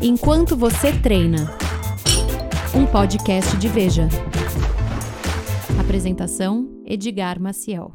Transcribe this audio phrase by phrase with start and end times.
[0.00, 1.52] Enquanto você treina.
[2.72, 4.08] Um podcast de Veja.
[5.80, 7.92] Apresentação: Edgar Maciel.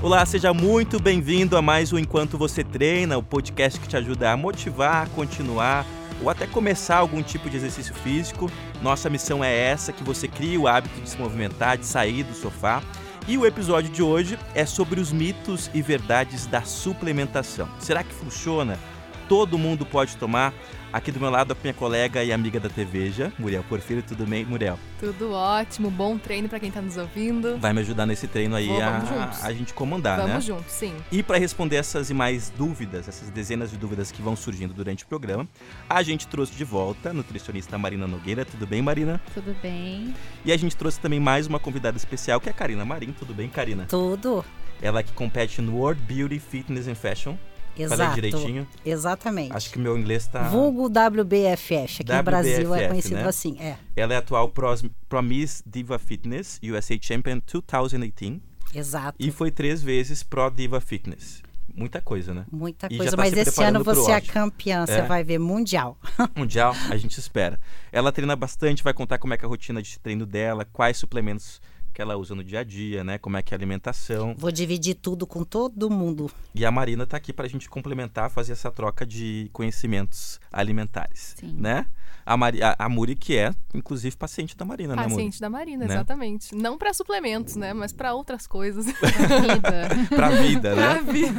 [0.00, 4.30] Olá, seja muito bem-vindo a mais um Enquanto Você Treina, o podcast que te ajuda
[4.30, 5.84] a motivar, continuar
[6.22, 8.48] ou até começar algum tipo de exercício físico.
[8.80, 12.34] Nossa missão é essa, que você crie o hábito de se movimentar, de sair do
[12.34, 12.80] sofá.
[13.26, 17.66] E o episódio de hoje é sobre os mitos e verdades da suplementação.
[17.80, 18.78] Será que funciona?
[19.30, 20.52] Todo mundo pode tomar?
[20.94, 24.00] Aqui do meu lado, a minha colega e amiga da TVja, Muriel Porfírio.
[24.00, 24.78] Tudo bem, Muriel?
[25.00, 27.58] Tudo ótimo, bom treino para quem tá nos ouvindo.
[27.58, 30.26] Vai me ajudar nesse treino aí Vou, a, vamos a gente comandar, né?
[30.28, 30.94] Vamos juntos, sim.
[31.10, 35.02] E para responder essas e mais dúvidas, essas dezenas de dúvidas que vão surgindo durante
[35.02, 35.48] o programa,
[35.90, 38.44] a gente trouxe de volta a nutricionista Marina Nogueira.
[38.44, 39.20] Tudo bem, Marina?
[39.34, 40.14] Tudo bem?
[40.44, 43.10] E a gente trouxe também mais uma convidada especial, que é a Karina Marim.
[43.10, 43.86] Tudo bem, Karina?
[43.86, 44.44] Tudo.
[44.80, 47.36] Ela que compete no World Beauty, Fitness and Fashion.
[47.74, 48.14] Falei Exato.
[48.14, 48.68] direitinho?
[48.84, 49.52] Exatamente.
[49.52, 50.44] Acho que meu inglês tá...
[50.48, 52.02] Vulgo WBFF.
[52.02, 53.26] Aqui no Brasil WBFF, é conhecido né?
[53.26, 53.56] assim.
[53.60, 58.40] É, Ela é atual Pros, Pro Miss Diva Fitness, USA Champion 2018.
[58.74, 59.16] exato.
[59.18, 61.42] E foi três vezes Pro Diva Fitness.
[61.76, 62.44] Muita coisa, né?
[62.52, 63.16] Muita E coisa.
[63.16, 64.32] tá Mas se esse ano você é Oscar.
[64.34, 64.86] campeã.
[64.86, 65.02] Você É.
[65.02, 65.98] vai ver mundial.
[66.36, 67.58] Mundial, a gente espera.
[67.90, 70.96] Ela treina bastante, vai contar como é que é a rotina de treino dela, quais
[70.98, 71.60] suplementos
[71.94, 73.16] que ela usa no dia a dia, né?
[73.16, 74.34] Como é que é a alimentação.
[74.36, 76.30] Vou dividir tudo com todo mundo.
[76.54, 81.54] E a Marina tá aqui pra gente complementar, fazer essa troca de conhecimentos alimentares, Sim.
[81.58, 81.86] né?
[82.26, 85.14] A, Mari, a, a Muri que é, inclusive, paciente da Marina, né, Muri?
[85.14, 85.92] Paciente da Marina, Né?
[85.92, 86.54] exatamente.
[86.54, 87.74] Não para suplementos, né?
[87.74, 88.86] Mas para outras coisas.
[89.42, 89.88] Vida.
[90.08, 91.00] Pra vida, né?
[91.02, 91.30] vi-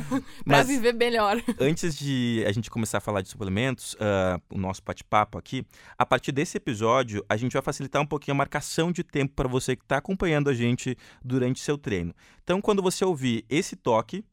[0.44, 1.42] pra Mas- viver melhor.
[1.60, 5.66] Antes de a gente começar a falar de suplementos, ah, o nosso bate-papo aqui,
[5.98, 9.48] a partir desse episódio, a gente vai facilitar um pouquinho a marcação de tempo para
[9.48, 12.14] você que está acompanhando a gente durante seu treino.
[12.44, 14.24] Então, quando você ouvir esse toque,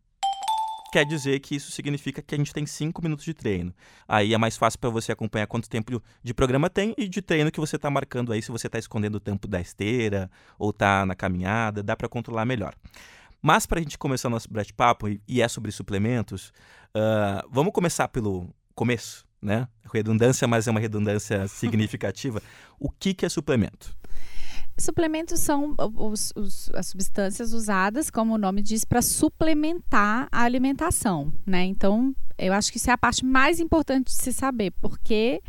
[0.93, 3.75] quer dizer que isso significa que a gente tem cinco minutos de treino.
[4.06, 7.50] Aí é mais fácil para você acompanhar quanto tempo de programa tem e de treino
[7.50, 11.06] que você está marcando aí, se você está escondendo o tempo da esteira ou está
[11.06, 12.75] na caminhada, dá para controlar melhor.
[13.41, 16.53] Mas para a gente começar o nosso bate-papo, e- é sobre suplementos,
[16.95, 19.66] ah, vamos começar pelo começo, né?
[19.93, 22.43] Redundância, mas é uma redundância significativa.
[22.78, 23.97] O que, que é suplemento?
[24.78, 31.33] Suplementos são os- os- as substâncias usadas, como o nome diz, para suplementar a alimentação,
[31.47, 31.65] né?
[31.65, 35.43] Então, eu acho que isso é a parte mais importante de se saber, porque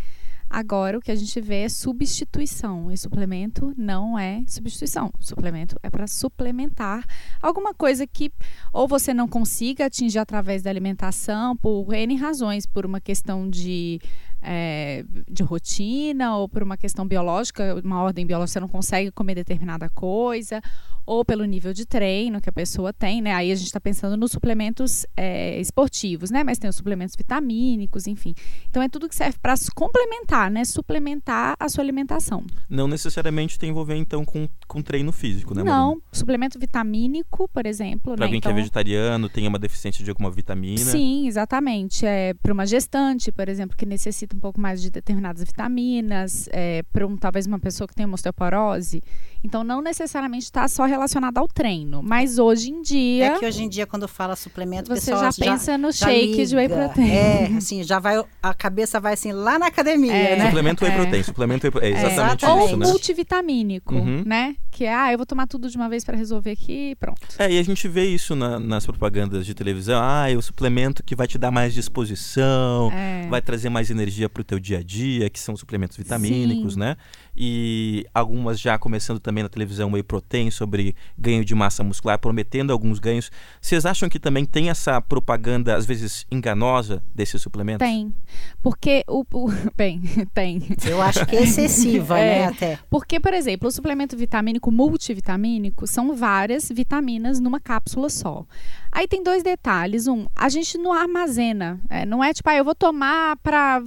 [0.49, 2.91] agora o que a gente vê é substituição.
[2.91, 5.11] E suplemento não é substituição.
[5.19, 7.03] Suplemento é para suplementar
[7.41, 8.31] alguma coisa que
[8.71, 13.99] ou você não consiga atingir através da alimentação por N razões, por uma questão de
[14.43, 19.35] é, de rotina ou por uma questão biológica, uma ordem biológica, você não consegue comer
[19.35, 20.61] determinada coisa,
[21.05, 23.33] ou pelo nível de treino que a pessoa tem, né?
[23.33, 26.43] Aí a gente está pensando nos suplementos é, esportivos, né?
[26.43, 28.33] Mas tem os suplementos vitamínicos, enfim.
[28.69, 30.63] Então é tudo que serve para complementar, né?
[30.63, 32.45] Suplementar a sua alimentação.
[32.69, 37.65] Não necessariamente tem a envolver, então, com, com treino físico, né, não, suplemento vitamínico, por
[37.65, 38.25] exemplo, Para né?
[38.25, 40.77] alguém que é Então- vegetariano, tem uma deficiência de alguma vitamina.
[40.77, 42.05] Sim, exatamente.
[42.05, 46.83] É, para uma gestante, por exemplo, que necessita um pouco mais de determinadas vitaminas, é,
[46.91, 49.01] para um, talvez uma pessoa que tem uma osteoporose.
[49.43, 53.63] Então, não necessariamente está só relacionado ao treino, mas hoje em dia É que hoje
[53.63, 56.69] em dia, quando fala suplemento, o você pessoal já pensa no já shake de whey
[56.69, 57.09] protein.
[57.11, 58.23] É, assim, já vai.
[58.41, 60.35] A cabeça vai assim lá na academia, É.
[60.37, 60.45] né?
[60.45, 60.95] Suplemento whey É.
[60.95, 61.23] protein.
[61.23, 61.89] Suplemento whey protein.
[61.91, 62.63] É É, exatamente Exatamente.
[62.65, 62.87] isso, Ou né?
[62.87, 64.23] multivitamínico, Uhum.
[64.25, 64.55] né?
[64.71, 67.19] Que é, ah, eu vou tomar tudo de uma vez para resolver aqui e pronto.
[67.37, 70.01] É, e a gente vê isso na- nas propagandas de televisão.
[70.03, 73.27] Ah, é o suplemento que vai te dar mais disposição, É.
[73.27, 76.79] vai trazer mais energia pro teu dia a dia, que são suplementos vitamínicos, Sim.
[76.79, 76.97] né?
[77.35, 82.71] E algumas já começando também na televisão whey protein sobre ganho de massa muscular, prometendo
[82.71, 83.31] alguns ganhos.
[83.59, 87.87] Vocês acham que também tem essa propaganda, às vezes, enganosa desses suplementos?
[87.87, 88.13] Tem.
[88.61, 89.23] Porque o.
[89.33, 90.01] o- bem,
[90.35, 90.61] tem.
[90.85, 92.39] Eu acho que é excessiva, É.
[92.39, 92.45] né?
[92.47, 92.79] Até.
[92.89, 98.45] Porque, por exemplo, o suplemento vitamínico multivitamínico são várias vitaminas numa cápsula só.
[98.95, 100.05] Aí tem dois detalhes.
[100.05, 101.81] Um, a gente não armazena.
[101.89, 103.81] é, não é tipo, ah, eu vou tomar para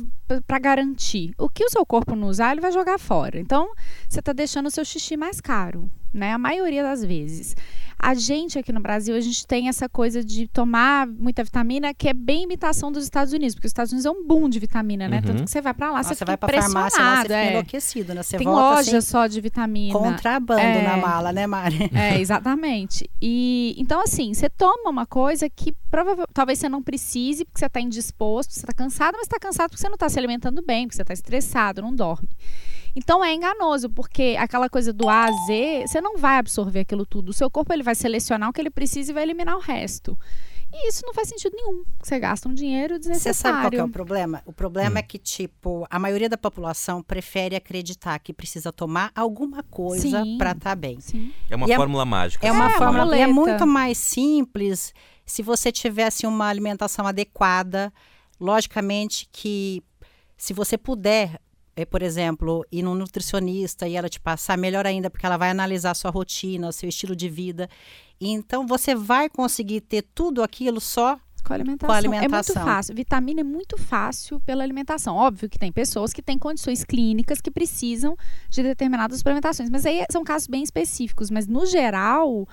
[0.60, 1.32] garantir.
[1.38, 3.38] O que o seu corpo não usar, ele vai jogar fora.
[3.38, 3.70] Então,
[4.08, 6.32] você está deixando o seu xixi mais caro, né?
[6.32, 7.54] A maioria das vezes.
[7.98, 12.06] A gente aqui no Brasil, a gente tem essa coisa de tomar muita vitamina que
[12.10, 15.08] é bem imitação dos Estados Unidos, porque os Estados Unidos é um boom de vitamina,
[15.08, 15.16] né?
[15.16, 15.22] Uhum.
[15.22, 17.50] Tanto que você vai para lá, Nossa, você vai pra farmácia lá, você é.
[17.52, 18.22] enlouquecido, né?
[18.22, 19.98] Você Tem volta loja assim, só de vitamina.
[19.98, 20.82] contrabando É.
[20.82, 21.90] na mala, né, Mari?
[21.94, 23.08] É, exatamente.
[23.20, 27.66] E então, assim, você toma uma coisa que provavelmente talvez você não precise, porque você
[27.66, 30.86] está indisposto, você está cansado, mas está cansado porque você não está se alimentando bem,
[30.86, 32.28] porque você está estressado, não dorme.
[32.96, 37.04] Então é enganoso, porque aquela coisa do A a Z, você não vai absorver aquilo
[37.04, 37.28] tudo.
[37.28, 40.18] O seu corpo ele vai selecionar o que ele precisa e vai eliminar o resto.
[40.72, 41.84] E isso não faz sentido nenhum.
[42.02, 43.34] Você gasta um dinheiro Você desnecessário.
[43.56, 44.42] sabe qual que é o problema?
[44.46, 44.98] O problema Hum.
[44.98, 50.52] é que, tipo, a maioria da população prefere acreditar que precisa tomar alguma coisa para
[50.52, 50.98] estar bem.
[51.00, 51.32] Sim.
[51.50, 52.44] É uma E é- fórmula mágica.
[52.46, 54.92] É uma É, uma fórmula e é muito mais simples
[55.24, 57.92] se você tivesse uma alimentação adequada.
[58.40, 59.82] Logicamente que
[60.36, 61.40] se você puder,
[61.76, 65.50] eh, por exemplo, ir num nutricionista e ela te passar, melhor ainda, porque ela vai
[65.50, 67.68] analisar sua rotina, seu estilo de vida.
[68.20, 71.88] Então você vai conseguir ter tudo aquilo só Com a alimentação.
[71.88, 72.64] Com a É muito alimentação.
[72.64, 72.94] fácil.
[72.94, 75.14] Vitamina é muito fácil pela alimentação.
[75.14, 78.16] Óbvio que tem pessoas que têm condições clínicas que precisam
[78.50, 79.70] de determinadas suplementações.
[79.70, 81.30] Mas aí são casos bem específicos.
[81.30, 82.48] Mas no geral,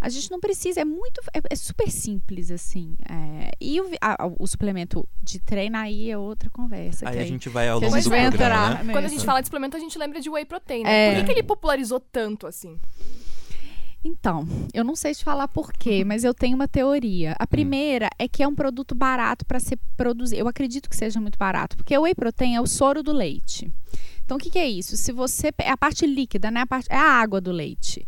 [0.00, 0.80] a gente não precisa.
[0.80, 1.20] É muito.
[1.34, 2.96] É, é super simples, assim.
[3.08, 7.08] É, e o, a- o suplemento de treino aí é outra conversa.
[7.08, 8.84] Aí que a gente vai ao longo gente do vai programa, entrar.
[8.84, 8.92] né?
[8.92, 10.84] Quando a gente fala de suplemento, a gente lembra de whey protein.
[10.84, 11.08] né?
[11.08, 11.10] É.
[11.14, 12.78] Por que, que ele popularizou tanto assim?
[14.04, 17.34] Então, eu não sei te falar por quê, mas eu tenho uma teoria.
[17.38, 20.40] A primeira é que é um produto barato para ser produzido.
[20.40, 23.70] Eu acredito que seja muito barato, porque o whey protein é o soro do leite.
[24.24, 24.96] Então, o que, que é isso?
[24.96, 26.60] Se você é a parte líquida, né?
[26.60, 28.06] A parte, é a água do leite.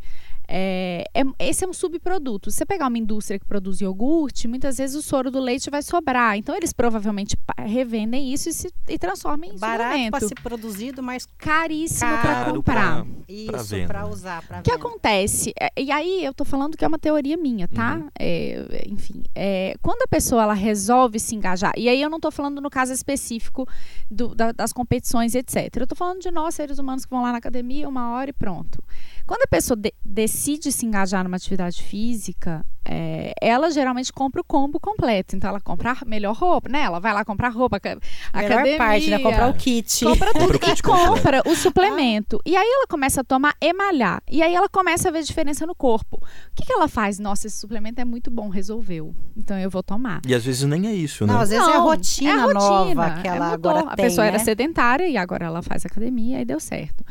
[0.53, 2.51] É, é- esse é um subproduto.
[2.51, 5.81] Se você pegar uma indústria que produz iogurte, muitas vezes o soro do leite vai
[5.83, 6.37] sobrar.
[6.37, 11.25] Então, eles provavelmente revendem isso e, se, e transformam em barato para ser produzido, mas
[11.39, 13.07] Caríssimo para comprar.
[13.29, 13.87] isso venda.
[13.87, 15.53] para usar, para O que acontece?
[15.61, 17.97] É, E aí eu tô falando que é uma teoria minha, tá?
[17.99, 18.09] Uhum.
[18.19, 22.31] É, enfim, é, quando a pessoa ela resolve se engajar, e aí eu não tô
[22.31, 23.69] falando no caso específico
[24.11, 25.77] do- da- das competições, etc.
[25.77, 28.33] Eu tô falando de nós, seres humanos, que vão lá na academia uma hora e
[28.33, 28.83] pronto.
[29.31, 34.45] Quando a pessoa de- decide se engajar numa atividade física, é, ela geralmente compra o
[34.45, 35.37] combo completo.
[35.37, 36.81] Então ela compra a melhor roupa, né?
[36.81, 39.19] Ela vai lá comprar roupa, A melhor academia, parte, né?
[39.21, 40.05] Comprar o kit.
[40.05, 41.09] compra Compra tudo o kit e completo.
[41.13, 42.41] compra o suplemento.
[42.45, 44.21] E aí ela começa a tomar e malhar.
[44.29, 46.17] E aí ela começa a ver diferença no corpo.
[46.17, 47.21] O que, que ela faz?
[47.21, 49.15] Nossa, esse suplemento é muito bom, resolveu.
[49.37, 50.23] Então eu vou tomar.
[50.27, 51.33] E às vezes nem é isso, né?
[51.35, 53.71] Não, às vezes é a Não, rotina, é a rotina, nova que é, ela mudou.
[53.71, 54.45] agora A tem, pessoa era né?
[54.45, 57.05] sedentária e agora ela faz academia e deu certo.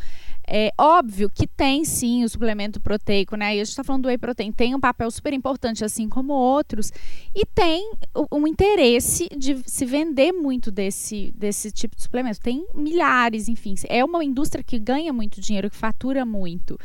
[0.52, 3.56] É óbvio que tem sim o suplemento proteico, né?
[3.56, 6.34] E a gente está falando do whey protein, tem um papel super importante, assim como
[6.34, 6.92] outros,
[7.36, 7.92] e tem
[8.32, 12.40] um interesse de se vender muito desse, desse tipo de suplemento.
[12.40, 13.76] Tem milhares, enfim.
[13.88, 16.80] É uma indústria que ganha muito dinheiro, que fatura muito.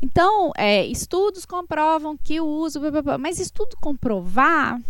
[0.00, 2.80] Então, é, estudos comprovam que o uso.
[3.18, 4.80] Mas estudo comprovar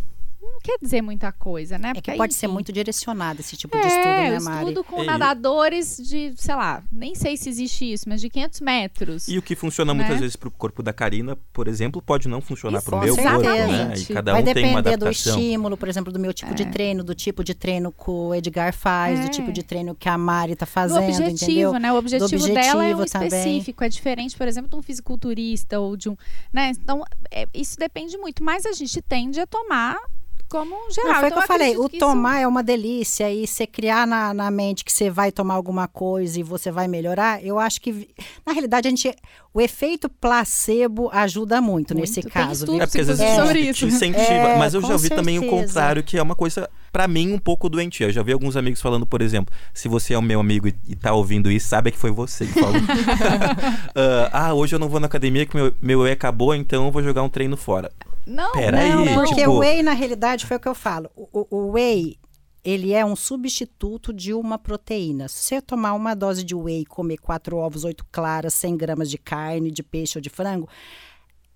[0.43, 1.91] não quer dizer muita coisa, né?
[1.91, 4.43] É Porque que aí, pode ser muito direcionado esse tipo de é, estudo, né, eu
[4.43, 4.69] Mari?
[4.69, 8.61] estudo com E- nadadores de, sei lá, nem sei se existe isso, mas de 500
[8.61, 9.29] metros.
[9.29, 10.21] E o que funciona muitas Né?
[10.21, 13.39] vezes para o corpo da Karina, por exemplo, pode não funcionar para o meu corpo,
[13.43, 13.95] né?
[13.97, 15.39] E cada Vai um tem uma depender do adaptação.
[15.39, 16.67] estímulo, por exemplo, do meu tipo de É.
[16.71, 19.23] treino, do tipo de treino que o Edgar faz, É.
[19.25, 21.73] do tipo de treino que a Mari tá do fazendo, objetivo, entendeu?
[21.75, 21.93] né?
[21.93, 23.27] O objetivo, dela é um objetivo também.
[23.29, 26.17] específico, é diferente, por exemplo, de um fisiculturista ou de um,
[26.53, 26.71] né?
[26.71, 29.97] Então, é, isso depende muito, mas a gente tende a tomar
[30.51, 31.13] como geral.
[31.13, 33.47] Não, foi o Então, que eu falei, o que isso- tomar é uma delícia e
[33.47, 37.43] você criar na, na mente que você vai tomar alguma coisa e você vai melhorar,
[37.45, 38.11] eu acho que,
[38.45, 39.15] na realidade, a gente,
[39.55, 42.33] o efeito placebo ajuda muito, nesse Muito.
[42.35, 42.65] Tem caso.
[42.65, 42.83] estudo?
[42.83, 43.87] É porque às vezes sobre isso.
[43.87, 44.25] incentiva.
[44.25, 45.63] É, mas eu já vi também o certeza.
[45.67, 48.09] contrário, que é uma coisa, pra mim, um pouco doentia.
[48.09, 50.75] Eu já vi alguns amigos falando, por exemplo, se você é o meu amigo e,
[50.89, 52.75] e tá ouvindo isso, sabe que foi você que falou.
[53.95, 56.91] Ah, ah, hoje eu não vou na academia que meu, meu whey acabou, então eu
[56.93, 57.91] vou jogar um treino fora.
[58.31, 59.15] Não, Peraí, não, não.
[59.15, 61.11] Porque tipo- o whey, na realidade, foi o que eu falo.
[61.17, 62.17] O, o- whey,
[62.65, 65.29] ele é um substituto de uma proteína.
[65.29, 69.19] Se você tomar uma dose de whey, comer quatro ovos, oito claras, 100 gramas de
[69.19, 70.69] carne, de peixe ou de frango,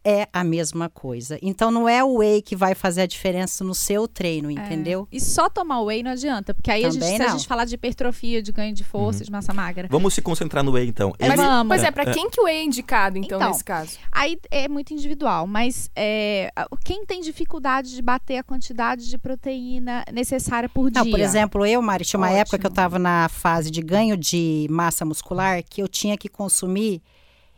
[0.04, 1.38] é a mesma coisa.
[1.40, 5.08] Então, não é o whey que vai fazer a diferença no seu treino, entendeu?
[5.10, 7.74] E só tomar whey não adianta, porque aí a gente, se a gente falar de
[7.74, 11.14] hipertrofia, de ganho de força, de massa magra, Vamos se concentrar no whey, então.
[11.18, 11.68] É, Ele- vamos.
[11.68, 13.96] Pois é, pra quem que o whey é indicado, então, Então, nesse caso?
[14.12, 16.50] Aí é muito individual, mas é,
[16.84, 21.02] quem tem dificuldade de bater a quantidade de proteína necessária por dia?
[21.02, 22.40] Não, por exemplo, eu, Mari, tinha uma Ótimo.
[22.40, 26.28] época que eu estava na fase de ganho de massa muscular que eu tinha que
[26.28, 27.02] consumir,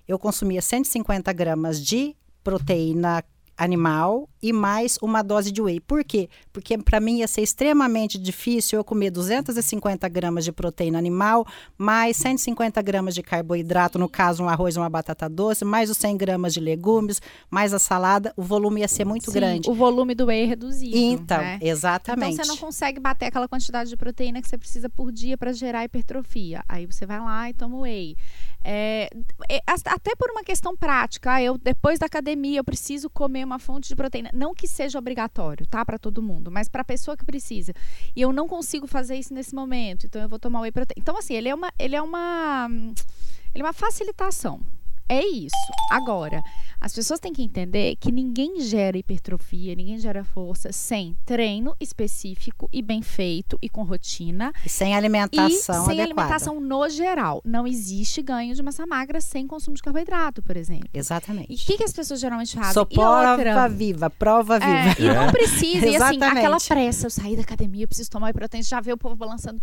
[0.07, 2.15] eu consumia 150 gramas de
[2.47, 3.25] proteína
[3.59, 5.81] animal e mais uma dose de whey.
[5.81, 6.29] Por quê?
[6.53, 11.45] Porque para mim ia ser extremamente difícil eu comer 250 gramas de proteína animal,
[11.76, 15.97] mais 150 gramas de carboidrato, no caso um arroz e uma batata doce, mais os
[15.97, 19.71] 100 gramas de legumes, mais a salada, o volume ia ser muito Sim, grande.
[19.71, 20.97] O volume do whey é reduzido.
[20.97, 21.59] Então, né?
[21.61, 22.35] exatamente.
[22.35, 25.53] Então você não consegue bater aquela quantidade de proteína que você precisa por dia para
[25.53, 26.62] gerar hipertrofia.
[26.69, 28.17] Aí você vai lá e toma whey.
[28.68, 29.08] É,
[29.49, 33.61] é, até por uma questão prática, ah, eu depois da academia eu preciso comer uma
[33.61, 34.28] fonte de proteína.
[34.35, 37.73] Não que seja obrigatório, tá, para todo mundo, mas para a pessoa que precisa.
[38.14, 41.00] E eu não consigo fazer isso nesse momento, então eu vou tomar whey protein.
[41.00, 42.68] Então assim, ele é uma, ele é uma,
[43.54, 44.61] ele é uma facilitação.
[45.09, 45.55] É isso.
[45.91, 46.43] Agora,
[46.81, 52.69] as pessoas têm que entender que ninguém gera hipertrofia, ninguém gera força sem treino específico
[52.73, 56.03] e bem feito e com rotina E sem e alimentação sem adequada.
[56.03, 57.41] alimentação no geral.
[57.45, 60.89] Não existe ganho de massa magra sem consumo de carboidrato, por exemplo.
[60.93, 61.53] Exatamente.
[61.53, 62.73] E o que, que as pessoas geralmente fazem?
[62.73, 64.71] Sou e prova outra, viva, prova viva.
[64.73, 68.33] é, e não precisa, e assim, aquela pressa, eu saí da academia, eu preciso tomar
[68.33, 69.61] protein, já vê o povo balançando.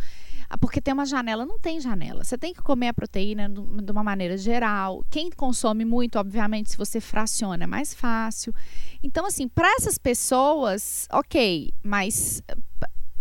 [0.53, 2.23] Ah, Porque tem uma janela, não tem janela.
[2.23, 5.03] Você tem que comer a proteína de uma maneira geral.
[5.09, 8.53] Quem consome muito, obviamente, se você fraciona, é mais fácil.
[9.01, 12.43] Então, assim, para essas pessoas, ok, mas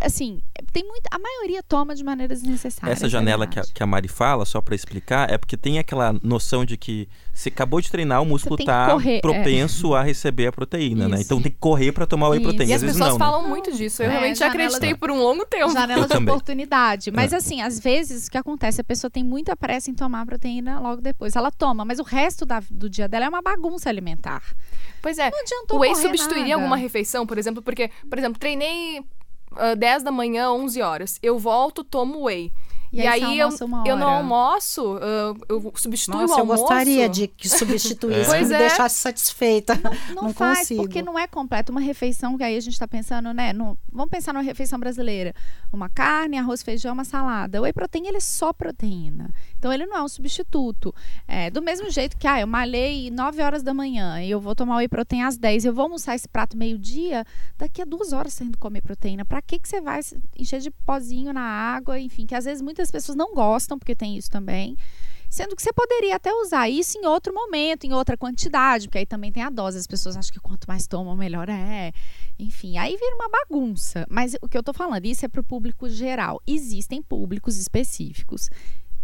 [0.03, 0.39] assim,
[0.71, 1.09] tem muita.
[1.11, 2.91] A maioria toma de maneira desnecessária.
[2.91, 5.79] Essa é janela que a, que a Mari fala, só pra explicar, é porque tem
[5.79, 9.21] aquela noção de que você acabou de treinar, o músculo tá correr, é.
[9.21, 11.15] propenso a receber a proteína, né?
[11.15, 11.25] Isso.
[11.25, 12.67] Então tem que correr pra tomar o whey protein.
[12.67, 13.31] E Às as vezes pessoas não, né?
[13.33, 14.03] falam muito disso.
[14.03, 15.71] Eu É, realmente janela acreditei por um longo tempo.
[15.71, 17.11] Janela de oportunidade.
[17.11, 17.37] Mas É.
[17.37, 18.81] assim, às vezes o que acontece?
[18.81, 21.35] A pessoa tem muita pressa em tomar a proteína logo depois.
[21.35, 24.43] Ela toma, mas o resto da- do dia dela é uma bagunça alimentar.
[25.01, 25.29] Pois é.
[25.31, 26.55] Não adiantou O whey substituiria nada.
[26.55, 29.01] alguma refeição, por exemplo, porque, por exemplo, treinei
[29.57, 31.19] ah, 10 da manhã, 11 horas.
[31.21, 32.51] Eu volto, tomo whey.
[32.91, 33.49] E E, aí aí eu,
[33.87, 36.61] eu não almoço, ah, eu substituo Nossa, o eu almoço.
[36.61, 38.57] gostaria de que substituísse, Pois me é.
[38.59, 39.73] deixasse satisfeita.
[40.13, 40.83] Não, Não faz, consigo.
[40.83, 41.71] porque não é completo.
[41.71, 43.51] Uma refeição que aí a gente tá pensando, né?
[43.51, 45.33] no- vamos pensar numa refeição brasileira.
[45.71, 47.59] Uma carne, arroz, feijão, uma salada.
[47.59, 49.31] O whey protein, ele é só proteína.
[49.63, 50.93] Então, ele não é um substituto.
[51.25, 54.53] É, do mesmo jeito que, ah, eu malhei 9 horas da manhã e eu vou
[54.53, 55.63] tomar whey protein às 10.
[55.63, 57.25] Eu vou almoçar esse prato meio-dia,
[57.57, 59.23] daqui a duas horas você comer proteína.
[59.23, 60.01] Pra que, que você vai
[60.37, 61.97] encher de pozinho na água?
[61.97, 64.75] Enfim, que às vezes muitas pessoas não gostam, porque tem isso também.
[65.29, 69.05] Sendo que você poderia até usar isso em outro momento, em outra quantidade, porque aí
[69.05, 69.77] também tem a dose.
[69.77, 71.93] As pessoas acham que quanto mais tomam, melhor é.
[72.37, 74.05] Enfim, aí vira uma bagunça.
[74.09, 76.41] Mas o que eu tô falando, isso é pro público geral.
[76.45, 78.49] Existem públicos específicos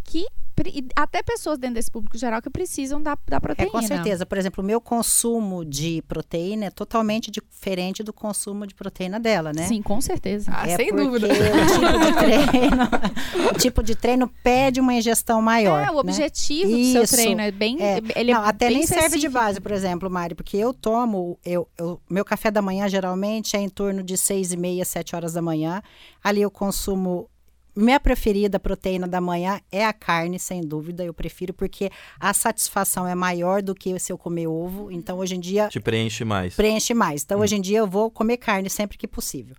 [0.10, 0.25] que.
[0.68, 3.72] E Até pessoas dentro desse público geral que precisam da, da É, proteína.
[3.72, 4.25] com certeza.
[4.25, 9.54] Por exemplo, o meu consumo de proteína é totalmente diferente do consumo de proteína dela,
[9.54, 9.68] né?
[9.68, 10.51] Sim, com certeza.
[10.54, 11.28] Ah, é sem dúvida.
[11.28, 15.80] O tipo de treino, o tipo de treino pede uma ingestão maior.
[15.80, 16.00] é, o né?
[16.00, 17.16] objetivo do seu Isso.
[17.16, 17.78] treino é bem.
[17.82, 18.00] É.
[18.16, 19.34] Ele não, é até bem nem serve de específico.
[19.34, 23.60] base, por exemplo, Mari, porque eu tomo, eu, eu- meu café da manhã geralmente é
[23.60, 25.82] em torno de seis e meia, sete horas da manhã.
[26.24, 27.30] Ali eu consumo
[27.79, 31.03] minha preferida proteína da manhã é a carne, sem dúvida.
[31.03, 34.91] Eu prefiro porque a satisfação é maior do que se eu comer ovo.
[34.91, 36.55] Então, hoje em dia, Te preenche mais.
[36.55, 37.24] preenche mais.
[37.24, 39.55] Então, hoje em dia, eu vou comer carne sempre que possível.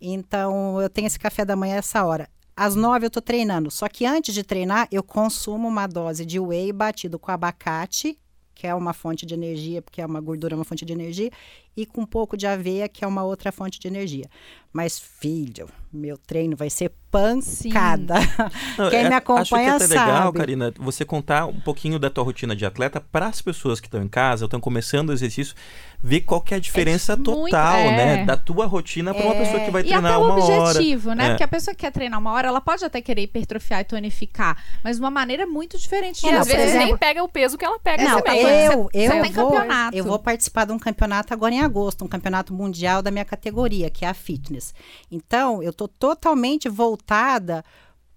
[0.00, 2.28] Então, eu tenho esse café da manhã essa hora.
[2.56, 3.70] Às nove eu tô treinando.
[3.70, 8.18] Só que antes de treinar, eu consumo uma dose de whey batido com abacate,
[8.54, 11.30] que é uma fonte de energia, porque é uma gordura, é uma fonte de energia,
[11.76, 14.26] e com um pouco de aveia, que é uma outra fonte de energia.
[14.72, 18.14] Mas, filho, meu treino vai ser pancada.
[18.76, 20.38] Não, Quem é- me acompanha acho que é até legal, sabe.
[20.38, 24.02] Karina, você contar um pouquinho da tua rotina de atleta para as pessoas que estão
[24.02, 25.54] em casa, estão começando o exercício,
[26.02, 27.96] ver qual que é a diferença muito- total, é.
[27.96, 30.64] né, da tua rotina para uma pessoa que vai E treinar uma hora.
[30.70, 31.24] objetivo, né?
[31.24, 31.28] É.
[31.30, 34.62] Porque a pessoa que quer treinar uma hora, ela pode até querer hipertrofiar e tonificar,
[34.84, 37.28] mas de uma maneira muito diferente E É, não, às vezes exemplo- nem pega o
[37.28, 38.42] peso que ela pega Não, também.
[38.42, 39.96] eu, eu, você tem vou, campeonato.
[39.96, 43.90] eu vou participar de um campeonato agora em agosto, um campeonato mundial da minha categoria,
[43.90, 44.74] que é a fitness.
[45.10, 47.64] Então, eu tô totalmente voltada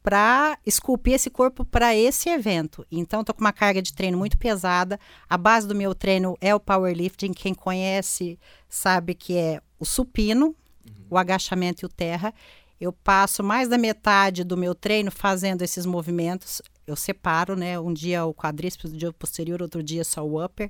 [0.02, 2.86] para esculpir esse corpo para esse evento.
[2.92, 5.00] Então, tô com uma carga de treino muito pesada.
[5.30, 7.34] A base do meu treino é o powerlifting.
[7.34, 10.56] Quem conhece sabe que é o supino,
[11.10, 12.34] o agachamento e o terra.
[12.80, 16.62] Eu passo mais da metade do meu treino fazendo esses movimentos.
[16.88, 17.78] Eu separo, né?
[17.78, 20.70] Um dia o quadríceps, um dia posterior, outro dia só o upper.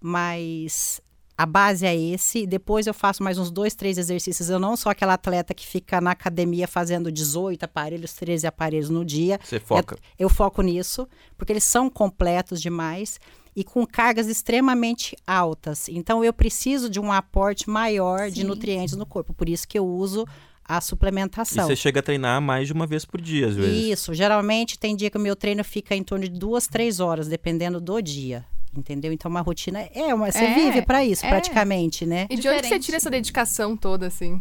[0.00, 1.00] Mas
[1.42, 2.46] a base é esse.
[2.46, 4.50] Depois eu faço mais uns dois, três exercícios.
[4.50, 9.02] Eu não sou aquela atleta que fica na academia fazendo 18 aparelhos, 13 aparelhos no
[9.06, 9.40] dia.
[9.42, 9.96] Você foca.
[10.18, 13.18] Eu foco nisso, porque eles são completos demais
[13.56, 15.88] e com cargas extremamente altas.
[15.88, 18.46] Então eu preciso de um aporte maior de Sim.
[18.46, 19.32] nutrientes no corpo.
[19.32, 20.26] Por isso que eu uso
[20.62, 21.66] a E suplementação.
[21.66, 23.86] você chega a treinar mais de uma vez por dia, às vezes.
[23.86, 27.28] Isso, geralmente tem dia que o meu treino fica em torno de duas, três horas,
[27.28, 28.44] dependendo do dia.
[28.76, 29.12] Entendeu?
[29.12, 30.30] Então, uma rotina é uma.
[30.30, 31.28] Você É, vive para isso, é.
[31.28, 32.26] praticamente, né?
[32.30, 32.84] E de onde que você Diferente.
[32.84, 34.40] tira essa dedicação toda, assim?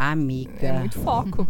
[0.00, 1.46] Amiga, É muito foco.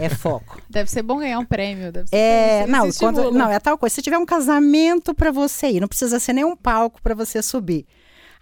[0.00, 0.60] é foco.
[0.68, 1.92] Deve ser bom ganhar um prêmio.
[1.92, 3.94] Deve ser É, não, quando, não, é tal coisa.
[3.94, 7.42] Se tiver um casamento para você ir, não precisa ser nem um palco para você
[7.42, 7.86] subir.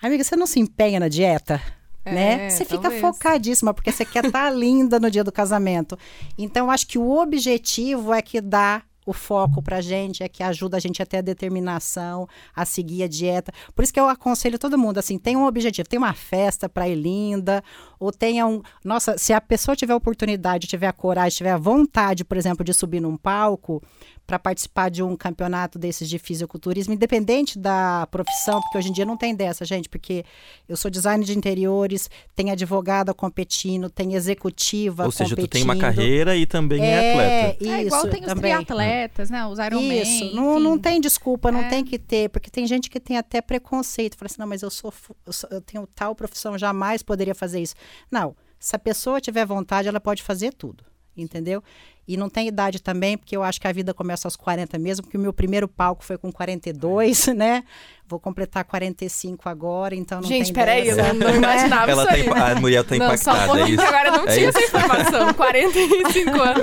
[0.00, 1.60] Amiga, você não se empenha na dieta?
[2.04, 2.48] É, né?
[2.50, 3.00] Você fica talvez.
[3.02, 5.98] focadíssima, porque você quer estar linda no dia do casamento.
[6.38, 10.42] Então, eu acho que o objetivo é que dá o foco pra gente, é que
[10.42, 13.52] ajuda a gente a ter a determinação, a seguir a dieta.
[13.74, 16.88] Por isso que eu aconselho todo mundo, assim, tem um objetivo, tem uma festa pra
[16.88, 17.62] ir linda,
[17.98, 18.62] ou tenha um...
[18.84, 22.64] Nossa, se a pessoa tiver a oportunidade, tiver a coragem, tiver a vontade, por exemplo,
[22.64, 23.82] de subir num palco,
[24.30, 29.04] para participar de um campeonato desses de fisiculturismo, independente da profissão, porque hoje em dia
[29.04, 30.24] não tem dessa, gente, porque
[30.68, 35.48] eu sou designer de interiores, tem advogada competindo, tem executiva Ou seja, competindo.
[35.50, 37.64] tu tem uma carreira e também é, atleta.
[37.64, 38.42] Isso, é igual tem os também.
[38.54, 39.44] triatletas, né?
[39.48, 40.00] Os Ironman.
[40.00, 40.80] Isso, não, não enfim.
[40.82, 41.68] tem desculpa, não É.
[41.68, 44.16] tem que ter, porque tem gente que tem até preconceito.
[44.16, 44.94] Fala assim, não, mas eu sou,
[45.26, 47.74] eu, sou- eu tenho tal profissão, jamais poderia fazer isso.
[48.08, 50.84] Não, se a pessoa tiver vontade, ela pode fazer tudo,
[51.16, 51.64] entendeu?
[52.12, 55.04] E não tem idade também, porque eu acho que a vida começa aos 40 mesmo,
[55.04, 57.62] porque o meu primeiro palco foi com 42, né?
[58.08, 62.10] Vou completar 45 agora, então não Gente, tem peraí, eu não, não imaginava Ela isso
[62.10, 62.26] tá, aí.
[62.26, 63.82] impa- a Muriel tá não, só um impactada, é pouquinho, isso?
[63.86, 64.58] agora eu não É tinha isso?
[64.58, 65.34] essa informação.
[65.34, 66.62] 45 anos.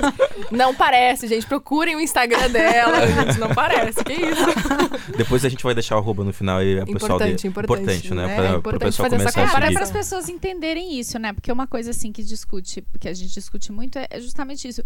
[0.50, 1.46] Não parece, gente.
[1.46, 3.38] Procurem o Instagram dela, gente.
[3.38, 4.04] Não parece.
[4.04, 5.16] Que isso?
[5.16, 7.12] Depois a gente vai deixar o arroba no final e o pessoal...
[7.16, 7.46] Importante, de...
[7.48, 8.26] importante, né?
[8.26, 8.34] né?
[8.34, 9.74] Pra, É pro importante pessoal fazer essa começar a É, até seguir.
[9.74, 11.32] para as pessoas entenderem isso, né?
[11.32, 14.82] Porque uma coisa assim que discute, que a gente discute muito é justamente isso.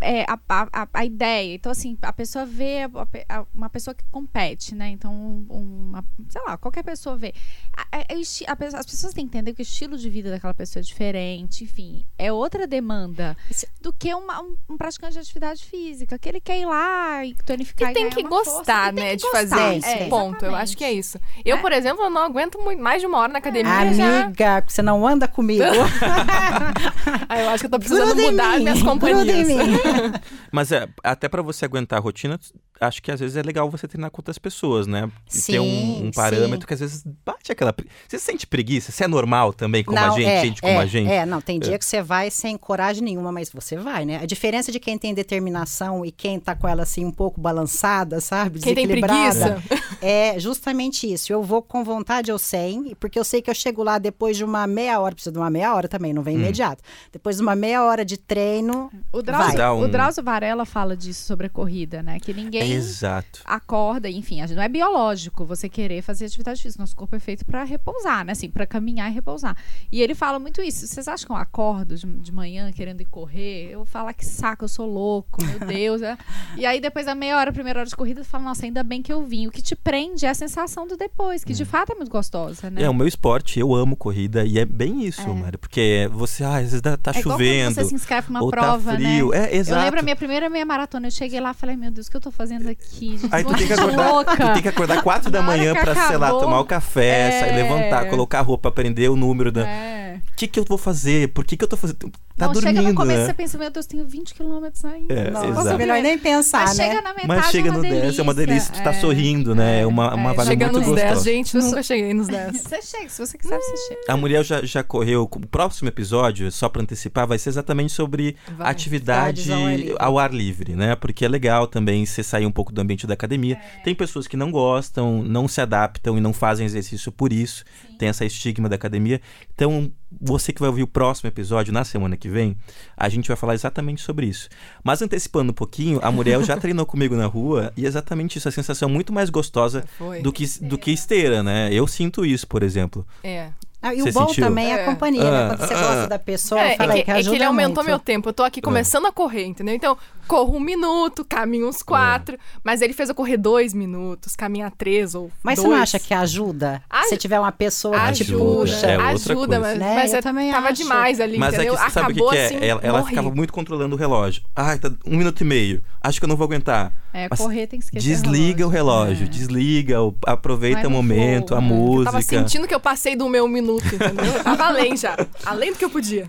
[0.00, 1.54] É, é a, a, a ideia.
[1.54, 4.88] Então, assim, a pessoa vê a- a- uma pessoa que compete, né?
[4.88, 5.46] Então, um-
[5.90, 7.34] uma, sei lá, qualquer pessoa vê.
[7.76, 10.08] A- a- a esti- a pessoa- as pessoas têm que entender que o estilo de
[10.08, 14.76] vida daquela pessoa é diferente, enfim, é outra demanda Esse- do que uma- um, um
[14.76, 18.22] praticante de atividade física, que ele quer ir lá e tonificar E tem ganhar que
[18.22, 19.38] uma força, gostar, e tem né, que de gostar.
[19.48, 19.96] fazer isso, isso.
[19.98, 20.44] é, Ponto.
[20.44, 21.18] Eu acho que é isso.
[21.44, 21.60] Eu, É.
[21.60, 24.24] por exemplo, eu não aguento muito, mais de uma hora na academia já.
[24.24, 25.64] Amiga, você não anda comigo.
[27.28, 29.48] Ah, eu acho que eu tô precisando Gruda mudar mim, minhas companhias.
[30.52, 32.38] Mas é, até pra você aguentar a rotina,
[32.80, 35.10] acho que às vezes é legal você treinar com outras pessoas, né?
[35.34, 36.66] E ter um, Sim, um parâmetro sim.
[36.66, 37.72] que às vezes bate aquela.
[37.72, 38.92] pre- Você sente preguiça?
[38.92, 41.10] Você é normal também, como a Não, gente, é, gente como é, a gente?
[41.10, 44.18] É, não, tem dia que você vai sem coragem nenhuma, mas você vai, né?
[44.22, 48.20] A diferença de quem tem determinação e quem tá com ela assim um pouco balançada,
[48.20, 48.60] sabe?
[48.60, 49.83] Quem tem Desequilibrada, preguiça.
[50.06, 51.32] É justamente isso.
[51.32, 54.44] Eu vou com vontade ou sem, porque eu sei que eu chego lá depois de
[54.44, 56.40] uma meia hora, precisa de uma meia hora também, não vem Hum.
[56.40, 56.82] imediato.
[57.10, 61.24] Depois de uma meia hora de treino, O Drauzio, um- o Drauzio Varela fala disso
[61.24, 62.20] sobre a corrida, né?
[62.20, 63.40] Que ninguém Exato.
[63.46, 66.82] acorda, enfim, não é biológico você querer fazer atividade física.
[66.82, 68.32] Nosso corpo é feito pra repousar, né?
[68.32, 69.56] Assim, pra caminhar e repousar.
[69.90, 70.86] E ele fala muito isso.
[70.86, 73.70] Vocês acham que eu acordo de, de manhã querendo ir correr?
[73.70, 76.00] Eu falo "Ah, que saco, eu sou louco, meu Deus.
[76.02, 76.18] né?
[76.58, 79.00] E aí depois da meia hora, primeira hora de corrida, eu falo, nossa, ainda bem
[79.02, 79.46] que eu vim.
[79.46, 82.70] O que te prende é a sensação do depois, que de fato é muito gostosa,
[82.70, 82.82] né?
[82.82, 85.56] É o meu esporte, eu amo corrida e é bem isso, É.
[85.58, 88.96] Porque você, ah, às vezes tá É chovendo, você se inscreve numa ou prova, tá
[88.96, 89.30] frio.
[89.30, 89.50] né?
[89.50, 89.78] É, exato.
[89.78, 91.06] Eu lembro a minha primeira meia maratona.
[91.06, 93.18] Eu cheguei lá e falei, meu Deus, o que eu tô fazendo aqui?
[93.18, 94.36] Gente, Aí tu uma tem que acordar, louca.
[94.36, 97.50] tu tem que acordar quatro da manhã pra, sei lá, acabou, tomar o café, sair,
[97.50, 97.62] é.
[97.62, 99.68] levantar, colocar a roupa, aprender o número da.
[99.68, 100.20] É.
[100.32, 101.28] O que que eu vou fazer?
[101.28, 102.10] Por que que eu tô fazendo?
[102.36, 103.26] Tá Não, dormindo, chega no começo né?
[103.26, 105.14] você pensa, meu Deus, tenho 20 quilômetros ainda.
[105.14, 105.78] É, nossa, exato.
[105.78, 106.84] melhor nem pensar, Mas né?
[106.88, 109.00] chega na metade Mas chega é uma no 10, é uma delícia, tu tá É.
[109.00, 109.80] sorrindo, né?
[109.82, 111.24] É uma, uma É, vibe Chega muito nos 10, gostosa.
[111.30, 112.52] gente, nunca cheguei nos 10.
[112.62, 114.00] Você chega, se você quiser, você chega.
[114.08, 115.22] A Muriel já, já correu.
[115.30, 118.68] O próximo episódio, só pra antecipar, vai ser exatamente sobre Vai.
[118.68, 119.96] atividade ao ar livre.
[120.00, 120.96] ao ar livre, né?
[120.96, 123.58] Porque é legal também você sair um pouco do ambiente da academia.
[123.84, 127.64] Tem pessoas que não gostam, não se adaptam e não fazem exercício por isso.
[127.96, 129.20] Tem essa estigma da academia.
[129.54, 129.88] Então,
[130.20, 132.56] você que vai ouvir o próximo episódio na semana que vem,
[132.96, 134.48] a gente vai falar exatamente sobre isso.
[134.82, 138.48] Mas antecipando um pouquinho, a Muriel já treinou comigo na rua e é exatamente isso,
[138.48, 140.22] a sensação muito mais gostosa Foi.
[140.22, 141.68] do que, do que esteira, né?
[141.72, 143.06] Eu sinto isso, por exemplo.
[143.22, 143.50] É.
[143.86, 144.44] Ah, e Você o bom sentiu?
[144.44, 144.82] também é É.
[144.82, 145.30] a companhia, né?
[145.44, 146.06] Ah, Quando você ah, gosta ah.
[146.06, 147.86] da pessoa, É, eu é falei que, que é que ajuda ele aumentou muito.
[147.86, 148.28] meu tempo.
[148.28, 149.74] Eu tô aqui começando a correr, entendeu?
[149.74, 152.38] Então, corro um minuto, caminho uns quatro.
[152.64, 155.68] Mas ele fez eu correr dois minutos, caminhar três ou Mas dois.
[155.68, 156.82] você não acha que ajuda?
[156.88, 158.86] Aj- Se tiver uma pessoa que te Ajuda, puxa.
[158.86, 159.60] É outra ajuda, coisa.
[159.60, 159.94] mas, Né?
[159.96, 160.82] mas Eu é- também tava acho.
[160.82, 161.74] demais ali, Mas entendeu?
[161.74, 162.46] é que sabe o que, Acabou que é?
[162.46, 163.10] assim, ela ela morri.
[163.10, 164.42] ficava muito controlando o relógio.
[164.56, 165.82] Ai, tá um minuto e meio.
[166.02, 166.90] Acho que eu não vou aguentar.
[167.12, 169.28] É, Mas correr tem que esquecer Desliga o relógio, É.
[169.28, 171.66] desliga, aproveita o momento, a né?
[171.68, 172.10] Eu música.
[172.10, 174.24] tava sentindo que eu passei do meu minuto, entendeu?
[174.24, 175.16] Eu tava além já.
[175.44, 176.28] Além do que eu podia.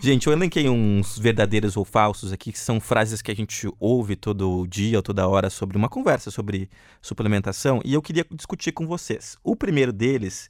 [0.00, 4.16] Gente, eu elenquei uns verdadeiros ou falsos aqui, que são frases que a gente ouve
[4.16, 6.68] todo dia ou toda hora sobre uma conversa sobre
[7.00, 9.36] suplementação, e eu queria discutir com vocês.
[9.42, 10.48] O primeiro deles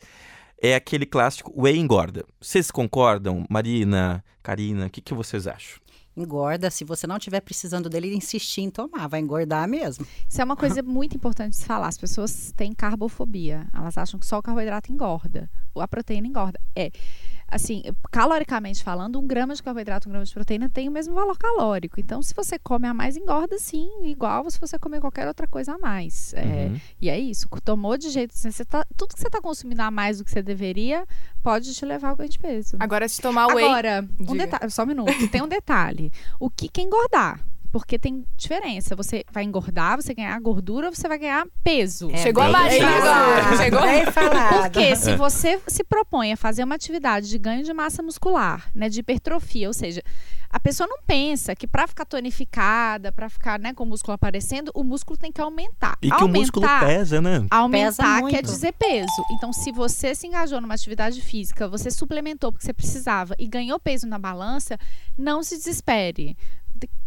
[0.61, 2.25] é aquele clássico whey engorda.
[2.41, 3.45] Vocês concordam?
[3.49, 5.86] Marina, Karina, o que, que vocês acham?
[6.17, 10.07] Engorda, se você não estiver precisando dele, insistir em tomar, vai engordar mesmo.
[10.29, 11.89] Isso é uma coisa muito importante de se falar.
[11.89, 13.67] As pessoas têm carbofobia.
[13.73, 15.51] Elas acham que só o carboidrato engorda.
[15.75, 16.59] Ou a proteína engorda.
[16.75, 16.91] É.
[17.49, 21.39] Assim, caloricamente falando, um grama de carboidrato, um grama de proteína tem o mesmo valor
[21.39, 22.01] calórico.
[22.01, 25.75] Então, se você come a mais, engorda sim, igual se você comer qualquer outra coisa
[25.75, 26.35] a mais.
[26.35, 26.81] É, Uhum.
[27.01, 27.49] E é isso.
[27.65, 28.33] Tomou de jeito.
[28.33, 31.07] assim, Você tá, tudo que você está consumindo a mais do que você deveria
[31.43, 32.77] pode te levar ao ganho de peso.
[32.81, 33.65] Agora, se tomar whey...
[33.65, 35.29] Agora, um detalhe, só um minuto.
[35.31, 36.11] Tem um detalhe.
[36.41, 38.95] O que quem engordar, Porque tem diferença.
[38.97, 42.11] Você vai engordar, você ganhar gordura, ou você vai ganhar peso.
[42.13, 43.57] É Chegou a falado, agora.
[43.57, 43.83] Chegou.
[43.83, 44.63] Bem falado.
[44.63, 48.89] Porque se você se propõe a fazer uma atividade de ganho de massa muscular, né,
[48.89, 50.03] de hipertrofia, ou seja,
[50.49, 54.71] a pessoa não pensa que para ficar tonificada, para ficar, né, com o músculo aparecendo,
[54.75, 55.99] o músculo tem que aumentar.
[56.01, 57.47] E que aumentar, o músculo pesa, né?
[57.51, 59.25] Aumentar Pesa quer dizer peso.
[59.33, 63.79] Então, se você se engajou numa atividade física, você suplementou porque você precisava e ganhou
[63.79, 64.79] peso na balança,
[65.17, 66.37] não se desespere.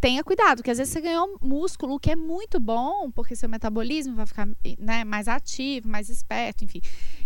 [0.02, 3.50] Tenha cuidado, porque às vezes você ganhou músculo, o que é muito bom, porque seu
[3.50, 6.80] metabolismo vai ficar né, mais ativo, mais esperto, enfim.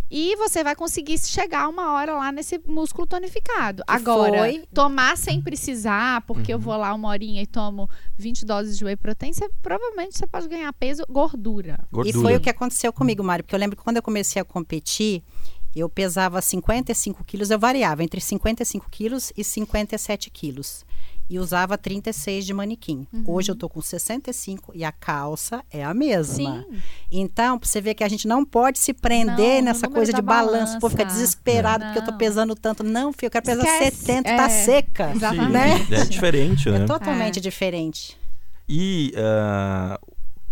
[0.10, 3.84] E você vai conseguir chegar uma hora lá nesse músculo tonificado.
[3.88, 4.64] Agora, foi.
[4.74, 6.64] tomar sem precisar, porque eu Uhum.
[6.64, 10.48] vou lá uma horinha e tomo 20 doses de whey protein, você, provavelmente você pode
[10.48, 11.78] ganhar peso, gordura.
[11.92, 12.10] Gordura.
[12.10, 14.46] E foi o que aconteceu comigo, Mário, porque eu lembro que quando eu comecei a
[14.46, 15.24] competir,
[15.80, 20.86] eu pesava 55 quilos, eu variava entre 55 quilos e 57 quilos.
[21.30, 23.08] E usava 36 de manequim.
[23.12, 23.24] Uhum.
[23.26, 26.66] Hoje eu tô com 65 e a calça é a mesma.
[26.70, 26.80] Sim.
[27.10, 30.22] Então, pra você ver que a gente não pode se prender Não, nessa coisa de
[30.22, 30.78] balanço.
[30.80, 32.18] Povo fica desesperado porque eu tô Não.
[32.18, 32.84] pesando tanto.
[32.84, 33.98] Não, filho, eu quero pesar Esquece.
[33.98, 34.50] 70, tá É.
[34.50, 35.12] seca.
[35.16, 35.52] Exatamente.
[35.92, 36.02] Né?
[36.02, 36.84] É diferente, né?
[36.84, 37.42] É totalmente É.
[37.42, 38.18] diferente.
[38.68, 39.98] E ah,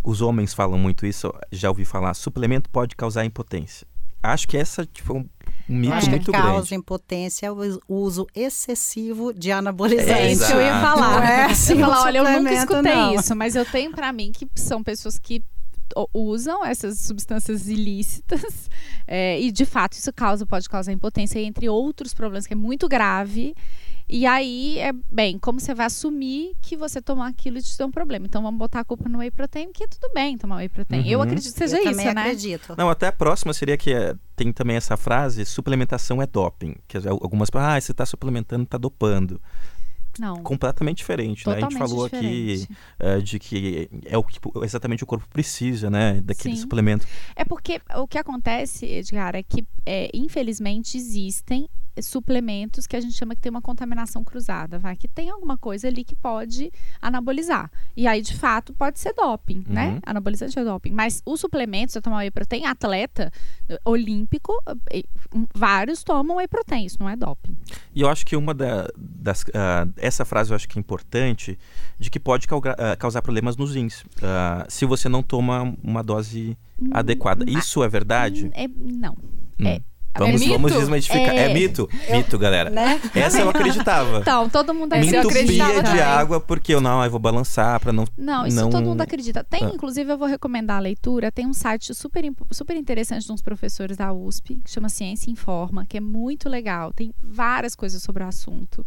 [0.04, 3.86] os homens falam muito isso, já ouvi falar, suplemento pode causar impotência.
[4.24, 5.30] Acho que essa tipo, é um
[5.68, 6.76] mito acho que muito causa grande.
[6.76, 10.42] impotência o uso excessivo de anabolizantes.
[10.42, 11.16] É, que eu ia falar.
[11.16, 13.16] Não é assim eu ia falar, olha, eu nunca escutei não.
[13.16, 15.44] isso, mas eu tenho pra mim que são pessoas que
[16.14, 18.70] usam essas substâncias ilícitas
[19.06, 22.88] é, e de fato isso causa pode causar impotência entre outros problemas que é muito
[22.88, 23.54] grave
[24.12, 27.88] e aí é bem como você vai assumir que você tomar aquilo e te deu
[27.88, 30.58] um problema então vamos botar a culpa no whey protein que é tudo bem tomar
[30.58, 31.24] whey protein eu Uhum.
[31.24, 32.76] acredito que seja eu isso também né acredito.
[32.78, 36.76] Não, até a próxima seria que é, tem também essa frase, suplementação é doping.
[36.88, 39.40] Que algumas pessoas, ah, você está suplementando, está dopando.
[40.20, 41.54] não Completamente diferente, né?
[41.54, 42.78] A gente totalmente falou aqui diferente.
[43.00, 46.20] eh, de que é o que exatamente o corpo precisa, né?
[46.22, 46.62] Daquele Sim.
[46.62, 47.08] suplemento.
[47.36, 51.70] É porque o que acontece, Edgar, é que é, infelizmente existem
[52.02, 55.88] suplementos que a gente chama que tem uma contaminação cruzada, vai, que tem alguma coisa
[55.88, 57.70] ali que pode anabolizar.
[57.98, 59.74] E aí, de fato, pode ser doping, Uhum.
[59.74, 60.00] né?
[60.06, 60.92] Anabolizante é doping.
[60.92, 63.32] Mas os suplementos, eu tomar whey protein, atleta
[63.70, 64.54] eh, olímpico,
[64.92, 65.04] eh,
[65.54, 67.56] vários tomam whey protein, isso não é doping.
[67.94, 69.44] E eu acho que uma da- das.
[69.54, 71.58] ah, essa frase eu acho que é importante,
[72.00, 74.04] de que pode ah, causar problemas nos rins.
[74.22, 76.58] ah, se você não toma uma dose
[76.92, 77.46] adequada.
[77.50, 78.46] Isso é verdade?
[78.46, 79.14] Hum, é- não.
[79.60, 79.68] Hum.
[79.68, 79.82] é-
[80.18, 81.34] Vamos, é vamos desmistificar.
[81.36, 81.54] É, É.
[81.54, 81.90] mito?
[82.12, 82.70] Mito, galera.
[82.70, 83.00] Né?
[83.16, 84.20] Essa eu acreditava.
[84.20, 87.80] Então, todo mundo Me eu acreditava entupia de água porque eu não, eu vou balançar
[87.80, 88.06] para não.
[88.18, 89.44] Não, isso não- todo mundo acredita.
[89.44, 89.72] Tem, Ah.
[89.74, 91.32] inclusive, eu vou recomendar a leitura.
[91.32, 95.86] Tem um site super, super interessante de uns professores da USP, que chama Ciência Informa,
[95.86, 96.92] que é muito legal.
[96.94, 98.86] Tem várias coisas sobre o assunto.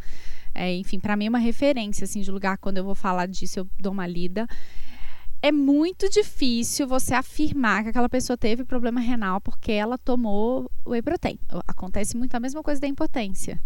[0.55, 3.59] É, enfim, para mim é uma referência assim, de lugar quando eu vou falar disso,
[3.61, 4.47] eu dou uma lida.
[5.47, 11.03] É muito difícil você afirmar que aquela pessoa teve problema renal porque ela tomou whey
[11.03, 11.39] protein.
[11.69, 13.61] Acontece muito a mesma coisa da impotência.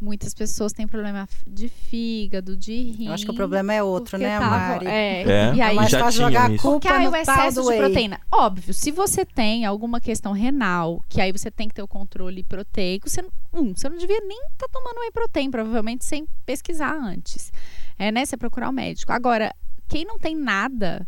[0.00, 3.06] Muitas pessoas têm problema de fígado, de rim.
[3.08, 4.86] Eu acho que o problema é outro, né, tava- Mari?
[4.86, 6.62] É, É, e aí mais já jogar a isso.
[6.62, 7.78] culpa porque aí no excesso de whey.
[7.78, 8.20] proteína.
[8.30, 12.44] Óbvio, se você tem alguma questão renal, que aí você tem que ter o controle
[12.44, 16.94] proteico, você, não- um, você não devia nem estar tomando whey protein, provavelmente sem pesquisar
[16.94, 17.52] antes.
[17.98, 18.24] É, né?
[18.24, 19.10] Você procurar o médico.
[19.12, 19.52] Agora,
[19.88, 21.04] quem não tem nada,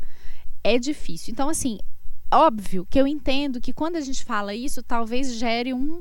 [0.74, 1.32] é difícil.
[1.32, 1.78] Então, assim,
[2.32, 6.00] óbvio que eu entendo que quando a gente fala isso, talvez gere um.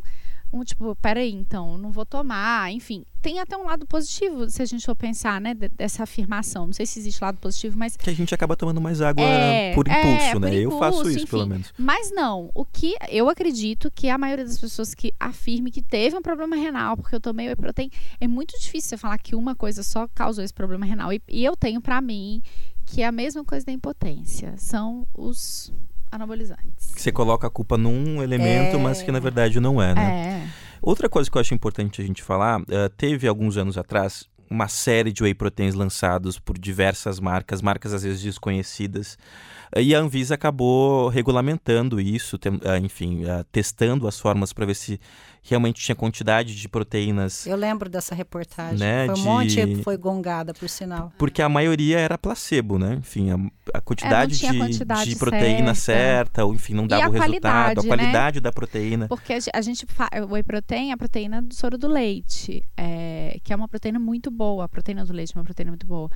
[0.54, 3.04] Um tipo, peraí, então, não vou tomar, enfim.
[3.22, 6.68] Tem até um lado positivo, se a gente for pensar, né, de- dessa afirmação.
[6.68, 9.74] Não sei se existe lado positivo, mas Que a gente acaba tomando mais água É,
[9.74, 10.56] por é, impulso, por né?
[10.56, 11.50] eu faço impulso, isso, pelo enfim.
[11.52, 11.74] menos.
[11.78, 16.16] Mas não, o que eu acredito que a maioria das pessoas que afirme que teve
[16.16, 17.90] um problema renal porque eu tomei whey protein,
[18.22, 21.12] é muito difícil você falar que uma coisa só causou esse problema renal.
[21.12, 22.42] E, e eu tenho pra mim
[22.86, 25.74] que é a mesma coisa da impotência, são os
[26.12, 26.94] anabolizantes.
[26.96, 28.80] Você coloca a culpa num elemento, É.
[28.80, 30.44] mas que na verdade não é, né?
[30.46, 30.50] É.
[30.82, 34.68] Outra coisa que eu acho importante a gente falar, eh, teve alguns anos atrás uma
[34.68, 39.18] série de whey proteins lançados por diversas marcas, marcas às vezes desconhecidas,
[39.76, 44.76] e a Anvisa acabou regulamentando isso, tem- eh, enfim, eh, testando as formas para ver
[44.76, 45.00] se
[45.48, 48.80] realmente tinha quantidade de proteínas, Eu lembro dessa reportagem.
[48.80, 51.12] Né, foi um de- monte que foi gongada, por sinal.
[51.20, 52.96] porque a maioria era placebo, né?
[52.96, 56.16] Enfim, a, a quantidade, tinha de, quantidade de proteína certa.
[56.16, 57.88] certa, ou enfim, não dava o resultado, qualidade, a né?
[57.88, 59.08] qualidade da proteína.
[59.08, 59.86] Porque a ge- a gente
[60.28, 62.64] o whey protein é a proteína do soro do leite.
[62.76, 62.96] É,
[63.36, 64.66] é, que é uma proteína muito boa.
[64.66, 66.10] A proteína do leite é uma proteína muito boa.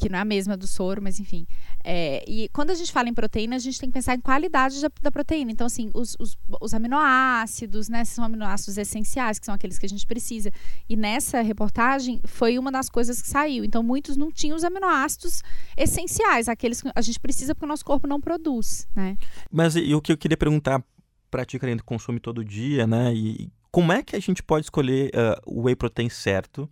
[0.00, 1.46] Que não é a mesma do soro, mas enfim.
[1.84, 4.80] É, e quando a gente fala em proteína, a gente tem que pensar em qualidade
[4.80, 5.52] da, da proteína.
[5.52, 8.04] Então, assim, os, os, os, aminoácidos, né?
[8.06, 10.50] São aminoácidos essenciais, que são aqueles que a gente precisa.
[10.88, 13.62] E nessa reportagem, foi uma das coisas que saiu.
[13.62, 15.42] Então, muitos não tinham os aminoácidos
[15.76, 19.18] essenciais, aqueles que a gente precisa porque o nosso corpo não produz, né?
[19.50, 20.82] Mas e, o que eu queria perguntar
[21.30, 23.14] para ti, que consome todo dia, né?
[23.14, 26.68] E como é que a gente pode escolher uh, o whey protein certo?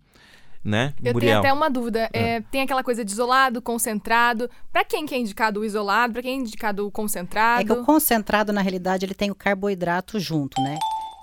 [0.63, 2.09] Né, Eu tenho até uma dúvida.
[2.11, 2.35] É.
[2.35, 4.49] É, tem aquela coisa de isolado, concentrado.
[4.73, 6.13] Para quem que é indicado o isolado?
[6.13, 7.61] Para quem é indicado o concentrado?
[7.61, 10.77] É que o concentrado, na realidade, ele tem o carboidrato junto, né?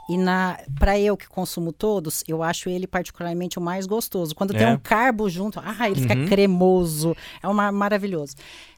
[0.09, 0.17] E
[0.79, 4.35] para eu que consumo todos, eu acho ele particularmente o mais gostoso.
[4.35, 4.59] Quando é.
[4.59, 6.09] tem um carbo junto, ah, ele uhum.
[6.09, 8.35] fica cremoso, é uma, maravilhoso.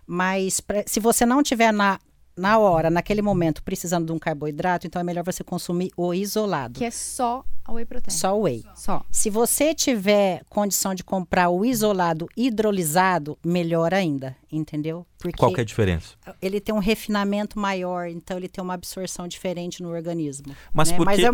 [0.06, 1.98] Mas pra, se você não tiver na
[2.38, 6.78] na hora, naquele momento, precisando de um carboidrato, então é melhor você consumir o isolado.
[6.78, 8.14] Que é só a whey protein.
[8.14, 8.64] Só o whey.
[8.74, 9.04] Só.
[9.10, 15.06] Se você tiver condição de comprar o isolado hidrolisado, melhor ainda, entendeu?
[15.18, 16.14] Porque Qual que é a diferença?
[16.40, 20.54] Ele tem um refinamento maior, então ele tem uma absorção diferente no organismo.
[20.72, 20.96] Mas, né?
[20.96, 21.32] por mas eu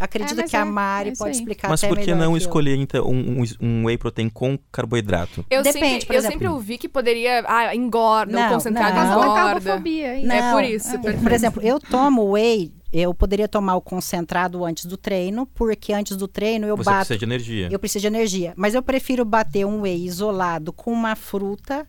[0.00, 2.76] acredito é, mas que é, a Mari é pode explicar Mas por que não escolher
[2.76, 5.44] então um, um, whey protein com carboidrato?
[5.50, 9.22] Eu Depende, sempre, eu sempre ouvi que poderia, ah, engorda, não, o concentrado não.
[9.22, 9.82] engorda.
[10.24, 10.96] Não, é por isso.
[10.96, 11.12] É.
[11.12, 16.16] Por exemplo, eu tomo whey eu poderia tomar o concentrado antes do treino, porque antes
[16.16, 17.04] do treino eu Você bato.
[17.04, 17.68] Você precisa de energia.
[17.70, 18.54] Eu preciso de energia.
[18.56, 21.86] Mas eu prefiro bater um whey isolado com uma fruta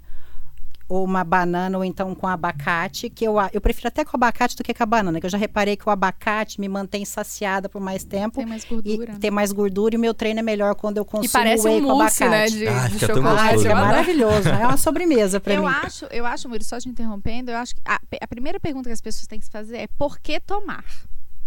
[0.90, 4.64] ou uma banana, ou então com abacate, que eu, eu prefiro até com abacate do
[4.64, 7.80] que com a banana, que eu já reparei que o abacate me mantém saciada por
[7.80, 8.38] mais tempo.
[8.38, 9.14] Tem mais gordura.
[9.14, 11.68] E tem mais gordura e o meu treino é melhor quando eu consumo e parece
[11.68, 12.56] whey um com mousse, abacate.
[12.56, 13.68] Né, de, ah, de chocolate.
[13.68, 14.50] é maravilhoso.
[14.50, 15.60] É uma sobremesa para mim.
[15.60, 18.90] Eu acho, eu acho, Murilo, só te interrompendo, eu acho que a, a primeira pergunta
[18.90, 20.84] que as pessoas têm que se fazer é por que tomar?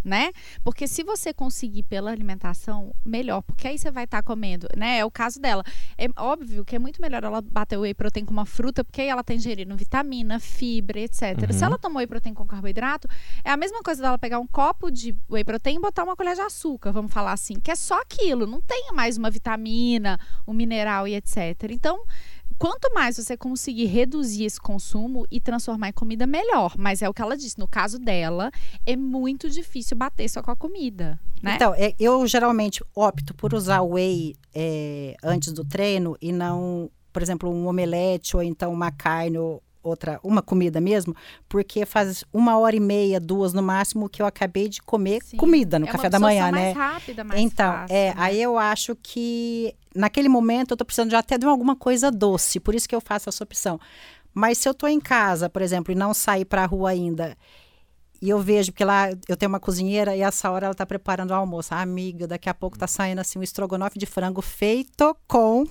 [0.04, 0.32] Né?
[0.64, 4.98] Porque se você conseguir pela alimentação, melhor, porque aí você vai estar tá comendo, né?
[4.98, 5.62] É o caso dela.
[5.96, 9.00] É óbvio que é muito melhor ela bater o whey protein com uma fruta, porque
[9.00, 11.22] aí ela está ingerindo vitamina, fibra, etc.
[11.22, 11.52] Uhum.
[11.52, 13.08] Se ela tomou whey protein com carboidrato,
[13.44, 16.34] é a mesma coisa dela pegar um copo de whey protein e botar uma colher
[16.34, 20.52] de açúcar, vamos falar assim, que é só aquilo, não tem mais uma vitamina, um
[20.52, 21.70] mineral e etc.
[21.70, 22.02] Então,
[22.62, 26.74] quanto mais você conseguir reduzir esse consumo e transformar em comida, melhor.
[26.78, 28.52] Mas é o que ela disse, no caso dela,
[28.86, 31.18] é muito difícil bater só com a comida.
[31.42, 31.56] Né?
[31.56, 37.20] Então, é, eu geralmente opto por usar whey é, antes do treino e não, por
[37.20, 41.14] exemplo, um omelete ou então uma carne ou outra, uma comida mesmo,
[41.48, 45.36] porque faz uma hora e meia, duas no máximo, que eu acabei de comer Sim.
[45.36, 46.72] comida no é café da manhã, mais né?
[46.72, 48.14] Rápida, mais então, fácil, é, né?
[48.16, 52.60] aí eu acho que naquele momento eu tô precisando de até de alguma coisa doce,
[52.60, 53.78] por isso que eu faço essa opção.
[54.34, 57.36] Mas se eu tô em casa, por exemplo, e não sair para a rua ainda,
[58.22, 61.32] e eu vejo que lá eu tenho uma cozinheira e essa hora ela tá preparando
[61.32, 61.74] o almoço.
[61.74, 65.66] Ah, amiga, daqui a pouco tá saindo assim um estrogonofe de frango feito com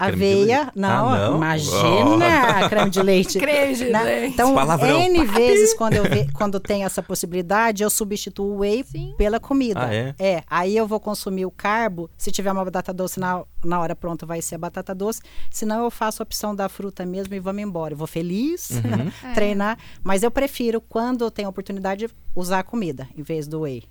[0.00, 2.68] Aveia, não, ah, não, imagina, oh.
[2.70, 3.36] creme de leite.
[3.38, 4.02] creme de né?
[4.02, 4.32] leite.
[4.32, 4.98] Então, Palavrão.
[4.98, 9.14] N vezes quando eu ve, quando tem essa possibilidade, eu substituo o whey Sim.
[9.18, 9.86] pela comida.
[9.86, 10.14] Ah, é?
[10.18, 13.94] é, aí eu vou consumir o carbo, se tiver uma batata doce na, na hora
[13.94, 17.38] pronta vai ser a batata doce, senão eu faço a opção da fruta mesmo e
[17.38, 17.92] vamos embora.
[17.92, 19.10] Eu vou feliz, uhum.
[19.34, 23.60] treinar, mas eu prefiro quando eu tenho a oportunidade usar a comida em vez do
[23.60, 23.84] whey.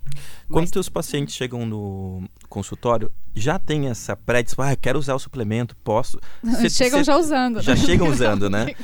[0.48, 0.70] Quando mas...
[0.70, 6.18] teus pacientes chegam no consultório, já tem essa pré ah, quero usar o suplemento, posso.
[6.60, 7.60] Cê, chegam cê, já usando.
[7.60, 7.80] Já né?
[7.80, 8.66] chegam usando, né?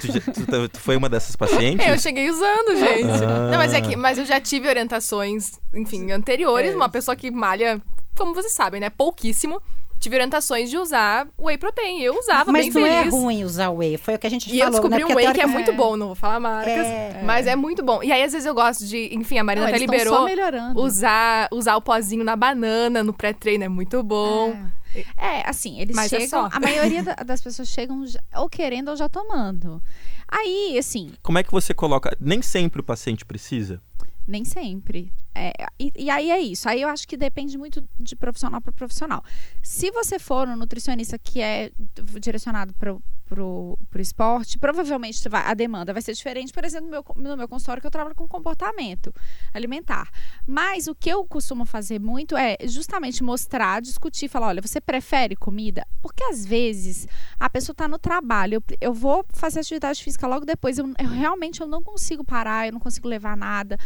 [0.00, 1.86] tu, tu, tu, foi uma dessas pacientes?
[1.86, 3.24] Eu cheguei usando, gente.
[3.24, 3.50] Ah.
[3.50, 6.76] Não, mas é que, mas eu já tive orientações, enfim, anteriores, é.
[6.76, 7.80] uma pessoa que malha,
[8.16, 9.60] como vocês sabem, né, pouquíssimo
[9.98, 12.00] tive orientações de usar whey protein.
[12.00, 12.88] Eu usava mas bem feliz.
[12.88, 13.96] Mas não é ruim usar whey.
[13.96, 15.06] Foi o que a gente e falou, eu descobri né?
[15.06, 15.96] um whey que é muito bom.
[15.96, 16.86] Não vou falar marcas.
[16.86, 17.50] É, mas é.
[17.50, 18.02] é muito bom.
[18.02, 19.14] E aí, às vezes, eu gosto de...
[19.14, 20.26] Enfim, a Marina não, até liberou...
[20.76, 23.64] Usar, usar o pozinho na banana, no pré-treino.
[23.64, 24.50] É muito bom.
[24.50, 24.84] É.
[25.16, 26.46] É, assim, eles Mas é chegam.
[26.46, 28.04] É a maioria das pessoas chegam
[28.36, 29.82] ou querendo ou já tomando.
[30.28, 31.12] Aí, assim.
[31.22, 32.16] Como é que você coloca?
[32.20, 33.82] Nem sempre o paciente precisa?
[34.26, 35.12] Nem sempre.
[35.34, 36.68] É, e, e, aí é isso.
[36.68, 39.22] Aí eu acho que depende muito de profissional para profissional.
[39.62, 41.72] Se você for um nutricionista que é
[42.20, 46.90] direcionado para pro, pro esporte, provavelmente vai, a demanda vai ser diferente, por exemplo, no
[46.90, 49.12] meu, no meu consultório que eu trabalho com comportamento
[49.52, 50.08] alimentar.
[50.46, 55.34] Mas o que eu costumo fazer muito é justamente mostrar, discutir, falar, olha, você prefere
[55.34, 55.86] comida?
[56.02, 57.08] Porque às vezes
[57.38, 61.08] a pessoa está no trabalho, eu, eu vou fazer atividade física logo depois, eu, eu
[61.08, 63.78] realmente eu não consigo parar, eu não consigo levar nada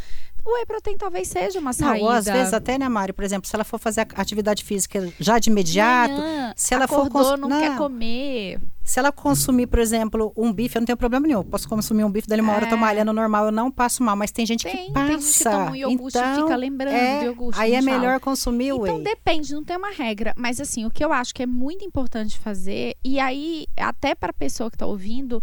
[0.48, 1.98] o whey protein talvez seja uma saída.
[1.98, 3.12] Não, ou às vezes até, né, Mário?
[3.14, 7.06] Por exemplo, se ela for fazer atividade física já de imediato, Manhã, se ela for
[7.06, 7.60] acordou, cons- não, não.
[7.60, 8.60] quer comer.
[8.82, 11.40] se ela consumir, por exemplo, um bife, eu não tenho problema nenhum.
[11.40, 12.78] Eu Posso consumir um bife, dali uma hora eu tô É.
[12.78, 14.16] malhando normal, eu não passo mal.
[14.16, 15.06] Mas tem gente Tem, que passa.
[15.06, 17.60] tem gente que toma um iogurte e então, fica lembrando é, do iogurte.
[17.60, 19.04] Aí é melhor consumir o Então whey.
[19.04, 22.38] depende, não tem uma regra, mas assim, o que eu acho que é muito importante
[22.38, 25.42] fazer, e aí até para a pessoa que está ouvindo,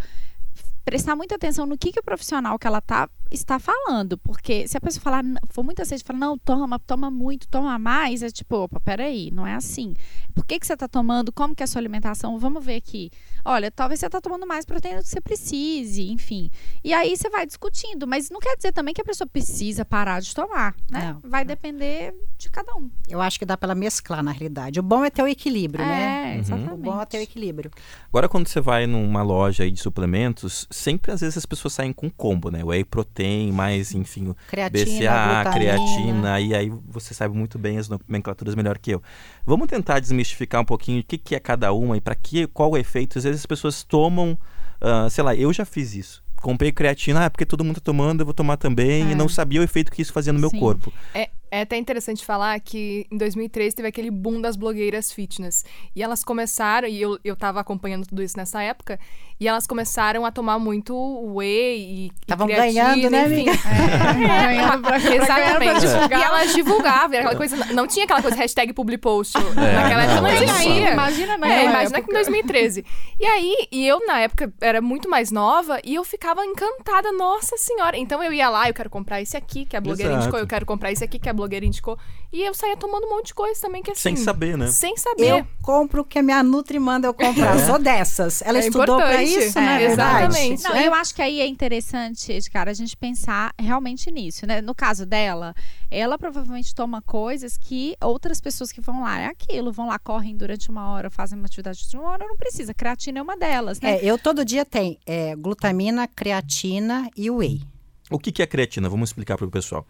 [0.86, 4.78] prestar muita atenção no que, que o profissional que ela tá está falando, porque se
[4.78, 8.30] a pessoa falar, "N- for muita sede, fala, não, toma, toma muito, toma mais, é
[8.30, 9.94] tipo, opa, peraí, não é assim.
[10.34, 11.34] Por que, que você está tomando?
[11.34, 12.38] Como que é a sua alimentação?
[12.38, 13.10] Vamos ver aqui.
[13.44, 16.52] Olha, talvez você está tomando mais proteína do que você precise, enfim.
[16.84, 20.22] E aí você vai discutindo, mas não quer dizer também que a pessoa precisa parar
[20.22, 21.18] de tomar, né?
[21.24, 22.90] Não, vai depender de cada um.
[23.10, 24.80] Eu acho que dá pra ela mesclar, na realidade.
[24.80, 26.36] O bom é ter o equilíbrio, né?
[26.36, 26.74] É, exatamente.
[26.74, 27.72] O bom é ter o equilíbrio.
[28.10, 31.94] Agora, quando você vai numa loja aí de suplementos, sempre às vezes as pessoas saem
[31.94, 32.64] com combo, né?
[32.64, 37.88] Whey protein, mais, enfim, o Creatina, BCA, creatina, e aí você sabe muito bem as
[37.90, 39.02] nomenclaturas melhor que eu.
[39.46, 42.72] Vamos tentar desmistificar um pouquinho o que, que é cada uma e para que, qual
[42.72, 43.18] o efeito.
[43.18, 44.38] Às vezes as pessoas tomam,
[44.82, 46.24] ah, sei lá, eu já fiz isso.
[46.42, 49.12] Comprei creatina, ah, é porque todo mundo tá tomando, eu vou tomar também, É.
[49.12, 50.60] e não sabia o efeito que isso fazia no meu Sim.
[50.60, 50.94] corpo.
[51.14, 55.64] É, é até interessante falar que em 2003 teve aquele boom das blogueiras fitness.
[55.96, 59.00] E elas começaram, e eu, eu tava acompanhando tudo isso nessa época,
[59.40, 60.96] e elas começaram a tomar muito
[61.36, 62.06] whey e.
[62.08, 63.50] e Tavam creatina, ganhando, né, enfim.
[63.50, 63.52] amiga?
[64.26, 65.60] É, ganhando pra- pra Exatamente.
[65.60, 66.20] ganhar pra divulgar.
[66.20, 67.56] E elas divulgavam, aquela coisa.
[67.74, 69.34] Não tinha aquela coisa hashtag publipost.
[69.38, 70.92] Naquela época não não, existia.
[70.92, 72.86] imagina, na É, imagina que em 2013.
[73.20, 77.58] E aí, e eu na época era muito mais nova e eu ficava encantada, nossa
[77.58, 77.98] senhora.
[77.98, 80.24] Então eu ia lá, eu quero comprar esse aqui que a blogueira Exato.
[80.26, 81.98] indicou, eu quero comprar esse aqui que a blogueira indicou.
[82.32, 84.02] E eu saía tomando um monte de coisa também que assim.
[84.02, 84.68] Sem saber, né?
[84.68, 85.30] Sem saber.
[85.30, 87.56] Eu compro o que a minha Nutri manda eu comprar.
[87.56, 87.66] É.
[87.66, 88.42] Sou dessas.
[88.42, 89.25] Ela É estudou pra importante.
[89.26, 89.84] Isso, né?
[89.84, 90.64] É, exatamente.
[90.64, 94.62] Não, eu acho que aí é interessante, cara, a gente pensar realmente nisso, né?
[94.62, 95.54] No caso dela,
[95.90, 100.36] ela provavelmente toma coisas que outras pessoas que vão lá é aquilo, vão lá, correm
[100.36, 102.74] durante uma hora, fazem uma atividade de uma hora, não precisa.
[102.74, 103.98] Creatina é uma delas, né?
[103.98, 107.62] É, eu todo dia tenho é, glutamina, creatina e whey.
[108.10, 108.88] O que, que é creatina?
[108.90, 109.86] Vamos explicar para o pessoal.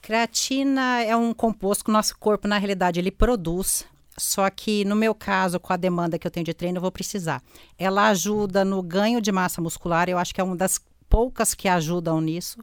[0.00, 3.84] Creatina é um composto que o nosso corpo, na realidade, ele produz.
[4.18, 6.92] Só que no meu caso, com a demanda que eu tenho de treino, eu vou
[6.92, 7.42] precisar.
[7.78, 11.68] Ela ajuda no ganho de massa muscular, eu acho que é uma das poucas que
[11.68, 12.60] ajudam nisso.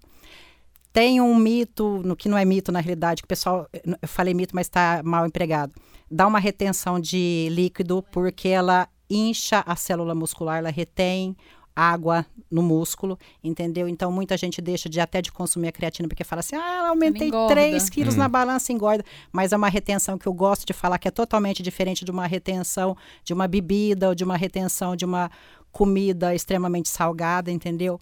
[0.94, 4.34] Tem um mito, no que não é mito na realidade, que o pessoal, eu falei
[4.34, 5.74] mito, mas está mal empregado.
[6.10, 11.36] Dá uma retenção de líquido porque ela incha a célula muscular, ela retém
[11.76, 13.88] água no músculo, entendeu?
[13.88, 17.28] Então muita gente deixa de até de consumir a creatina porque fala assim: "Ah, aumentei
[17.28, 17.54] engorda.
[17.54, 18.20] 3 quilos Hum.
[18.20, 21.62] na balança engorda", mas é uma retenção que eu gosto de falar que é totalmente
[21.62, 25.30] diferente de uma retenção de uma bebida ou de uma retenção de uma
[25.72, 28.00] comida extremamente salgada, entendeu?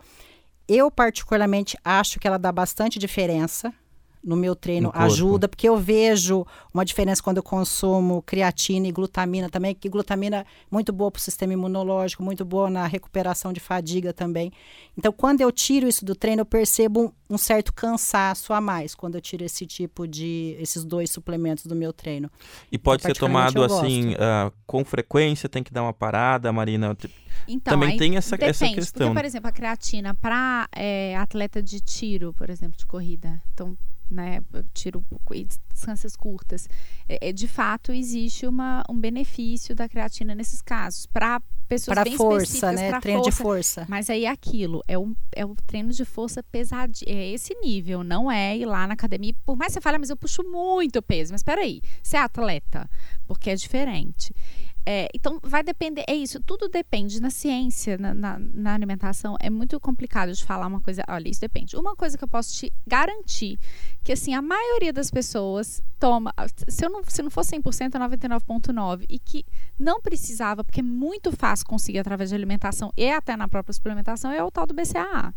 [0.67, 3.73] Eu, particularmente, acho que ela dá bastante diferença
[4.23, 8.91] no meu treino, No ajuda, porque eu vejo uma diferença quando eu consumo creatina e
[8.91, 13.51] glutamina também, que glutamina é muito boa para o sistema imunológico, muito boa na recuperação
[13.51, 14.51] de fadiga também.
[14.97, 18.95] Então, quando eu tiro isso do treino, eu percebo um, um certo cansaço a mais
[18.95, 22.31] quando eu tiro esse tipo de, esses dois suplementos do meu treino.
[22.71, 26.95] E pode ser particularmente, tomado assim, ah, com frequência, tem que dar uma parada, Marina.
[27.45, 29.07] Então, Também aí tem essa- essa depende, questão.
[29.07, 30.69] Porque, por exemplo, a creatina para
[31.19, 33.77] atleta de tiro, por exemplo, de corrida, então,
[34.13, 34.39] né,
[34.73, 35.04] tiro
[35.71, 36.69] distâncias curtas,
[37.10, 42.04] é, é, de fato existe uma, um benefício da creatina nesses casos para pessoas Para
[42.04, 42.89] bem força, né?
[42.89, 43.38] pra Treino força.
[43.38, 43.86] de força.
[43.89, 48.04] Mas aí é aquilo, é o, é o treino de força pesadinho, é esse nível,
[48.04, 50.43] não é ir lá na academia, por mais que você fale, "Ah, mas eu puxo
[50.43, 52.88] muito peso, mas peraí, você é atleta,
[53.26, 54.34] porque é diferente.
[54.85, 59.49] É, então, vai depender, é isso, tudo depende na ciência, na, na, na alimentação, é
[59.49, 61.77] muito complicado de falar uma coisa, olha, isso depende.
[61.77, 63.57] Uma coisa que eu posso te garantir,
[64.03, 66.33] que assim, a maioria das pessoas toma,
[66.67, 69.45] se, eu não, se não for 100%, é 99,9%, e que
[69.79, 74.31] não precisava, porque é muito fácil conseguir através de alimentação e até na própria suplementação,
[74.31, 75.33] é o tal do BCAA.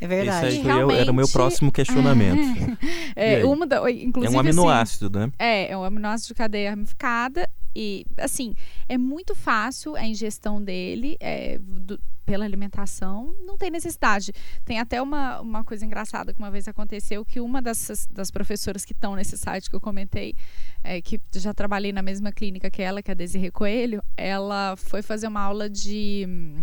[0.00, 0.46] É Isso verdade.
[0.46, 2.40] aí foi eu- era o meu próximo questionamento.
[3.14, 5.32] É, uma da, é inclusive, um assim, aminoácido, né?
[5.38, 8.54] é, é um aminoácido de cadeia ramificada e, assim,
[8.88, 14.32] é muito fácil a ingestão dele é, do- pela alimentação, não tem necessidade.
[14.64, 18.84] Tem até uma, uma coisa engraçada que uma vez aconteceu, que uma das, das professoras
[18.84, 20.34] que estão nesse site que eu comentei,
[20.82, 24.74] é, que já trabalhei na mesma clínica que ela, que é a Desirê Coelho, ela
[24.76, 26.24] foi fazer uma aula de...
[26.26, 26.62] hum,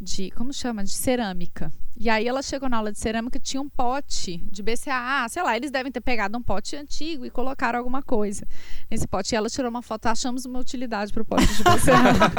[0.00, 0.84] de como chama?
[0.84, 1.72] De cerâmica.
[2.00, 5.56] E aí ela chegou na aula de cerâmica, tinha um pote de BCAA, sei lá,
[5.56, 8.46] eles devem ter pegado um pote antigo e colocaram alguma coisa
[8.88, 9.34] nesse pote.
[9.34, 12.32] E ela tirou uma foto, achamos uma utilidade pro pote de cerâmica.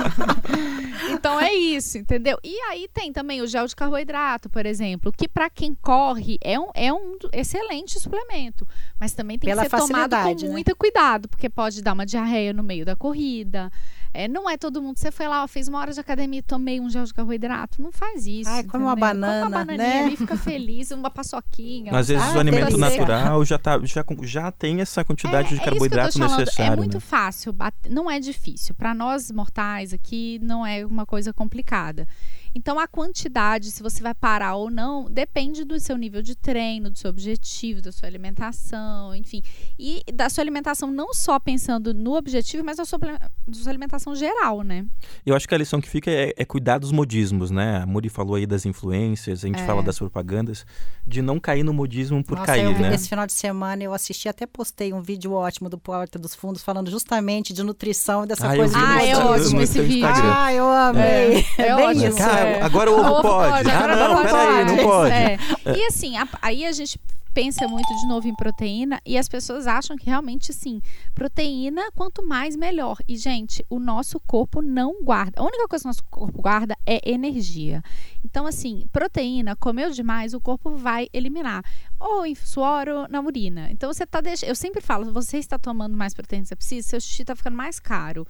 [1.12, 2.38] então é isso, entendeu?
[2.42, 6.58] E aí tem também o gel de carboidrato, por exemplo, que para quem corre é
[6.58, 8.66] um, é um excelente suplemento,
[8.98, 10.48] mas também tem Pela que ser tomado com né?
[10.50, 13.70] muito cuidado, porque pode dar uma diarreia no meio da corrida.
[14.14, 14.98] É, não é todo mundo.
[14.98, 17.80] Você foi lá, ó, fez uma hora de academia e tomei um gel de carboidrato.
[17.80, 18.50] Não faz isso.
[18.50, 20.04] Ai, come uma banana, Come uma bananinha né?
[20.04, 21.96] ali, fica feliz, uma paçoquinha.
[21.96, 25.56] Às vezes Ah, o alimento natural já, tá, já, já tem essa quantidade de É,
[25.56, 26.72] é eu tô carboidrato necessário.
[26.74, 27.00] É muito né?
[27.00, 27.54] fácil,
[27.88, 28.74] não é difícil.
[28.74, 32.06] Para nós mortais aqui, não é uma coisa complicada.
[32.54, 36.90] Então, a quantidade, se você vai parar ou não, depende do seu nível de treino,
[36.90, 39.42] do seu objetivo, da sua alimentação, enfim.
[39.78, 43.18] E da sua alimentação, não só pensando no objetivo, mas da sua, da
[43.54, 44.84] sua alimentação geral, né?
[45.24, 47.78] Eu acho que a lição que fica é, é cuidar dos modismos, né?
[47.78, 49.66] A Muri falou aí das influências, a gente É.
[49.66, 50.66] fala das propagandas,
[51.06, 52.94] de não cair no modismo por Nossa, cair, eu né?
[52.94, 56.62] esse final de semana eu assisti, até postei um vídeo ótimo do Porta dos Fundos
[56.62, 59.80] falando justamente de nutrição e dessa Ah, eu coisa vi de Ah, é ótimo esse
[59.80, 60.06] vídeo.
[60.06, 61.02] Ah, eu amei.
[61.02, 62.08] É, É, é bem ótimo.
[62.08, 62.16] isso.
[62.18, 62.62] Cara, É.
[62.62, 63.70] agora o ovo Ovo pode.
[63.70, 65.12] Ah, agora não, não peraí, não pode.
[65.14, 65.38] É.
[65.76, 66.98] E assim, a- aí a gente
[67.34, 70.82] pensa muito de novo em proteína e as pessoas acham que realmente sim,
[71.14, 72.98] proteína quanto mais melhor.
[73.08, 75.40] E gente, o nosso corpo não guarda.
[75.40, 77.82] A única coisa que o nosso corpo guarda é energia.
[78.22, 81.64] Então assim, proteína, comeu demais, o corpo vai eliminar
[81.98, 83.68] ou em suor ou na urina.
[83.70, 86.88] Então você tá deixando, eu sempre falo, você está tomando mais proteína que você precisa,
[86.88, 88.26] seu xixi tá ficando mais caro.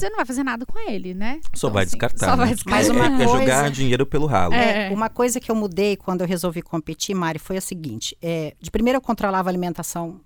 [0.00, 1.40] Você não vai fazer nada com ele, né?
[1.54, 2.26] Só Então, vai assim, descartar.
[2.26, 2.36] Só né?
[2.36, 2.76] vai É- descartar.
[2.76, 4.54] Mas uma é, é coisa- jogar dinheiro pelo ralo.
[4.54, 4.88] É.
[4.88, 8.54] É, uma coisa que eu mudei quando eu resolvi competir, Mari, foi a seguinte: é,
[8.60, 10.20] de primeiro eu controlava a alimentação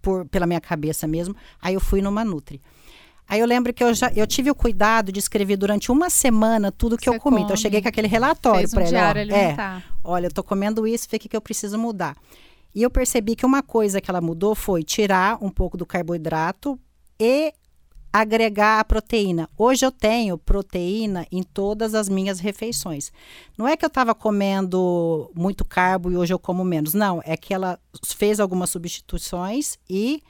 [0.00, 2.60] por, pela minha cabeça mesmo, aí eu fui numa Nutri.
[3.28, 6.72] Aí eu lembro que eu já eu tive o cuidado de escrever durante uma semana
[6.72, 7.36] tudo que Você eu comi.
[7.36, 7.62] Então eu come.
[7.62, 9.32] cheguei com aquele relatório um para ele.
[9.32, 12.16] ó, é, olha, eu tô comendo isso, que, que eu preciso mudar.
[12.74, 16.76] E eu percebi que uma coisa que ela mudou foi tirar um pouco do carboidrato
[17.20, 17.52] e
[18.12, 19.48] agregar a proteína.
[19.56, 23.12] Hoje eu tenho proteína em todas as minhas refeições.
[23.56, 26.92] Não é que eu estava comendo muito carbo e hoje eu como menos.
[26.92, 30.22] Não, é que ela fez algumas substituições e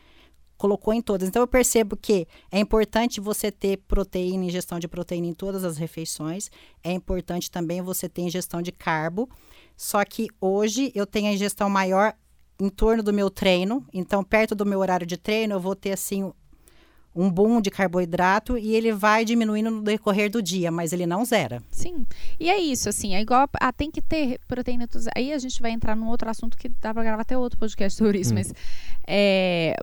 [0.59, 1.27] colocou em todas.
[1.27, 5.79] Então eu percebo que é importante você ter proteína, ingestão de proteína em todas as
[5.79, 6.51] refeições.
[6.85, 9.27] É importante também você ter ingestão de carbo.
[9.75, 12.15] Só que hoje eu tenho a ingestão maior
[12.61, 13.83] em torno do meu treino.
[13.91, 16.31] Então, perto do meu horário de treino, eu vou ter assim
[17.15, 21.25] um boom de carboidrato e ele vai diminuindo no decorrer do dia, mas ele não
[21.25, 21.61] zera.
[21.71, 22.07] Sim.
[22.39, 23.49] E é isso, assim, é igual.
[23.61, 24.89] Ah, tem que ter proteína.
[25.17, 27.99] Aí a gente vai entrar num outro assunto que dá pra gravar até outro podcast
[27.99, 28.37] sobre isso, Hum.
[28.37, 28.55] mas.
[29.07, 29.77] É,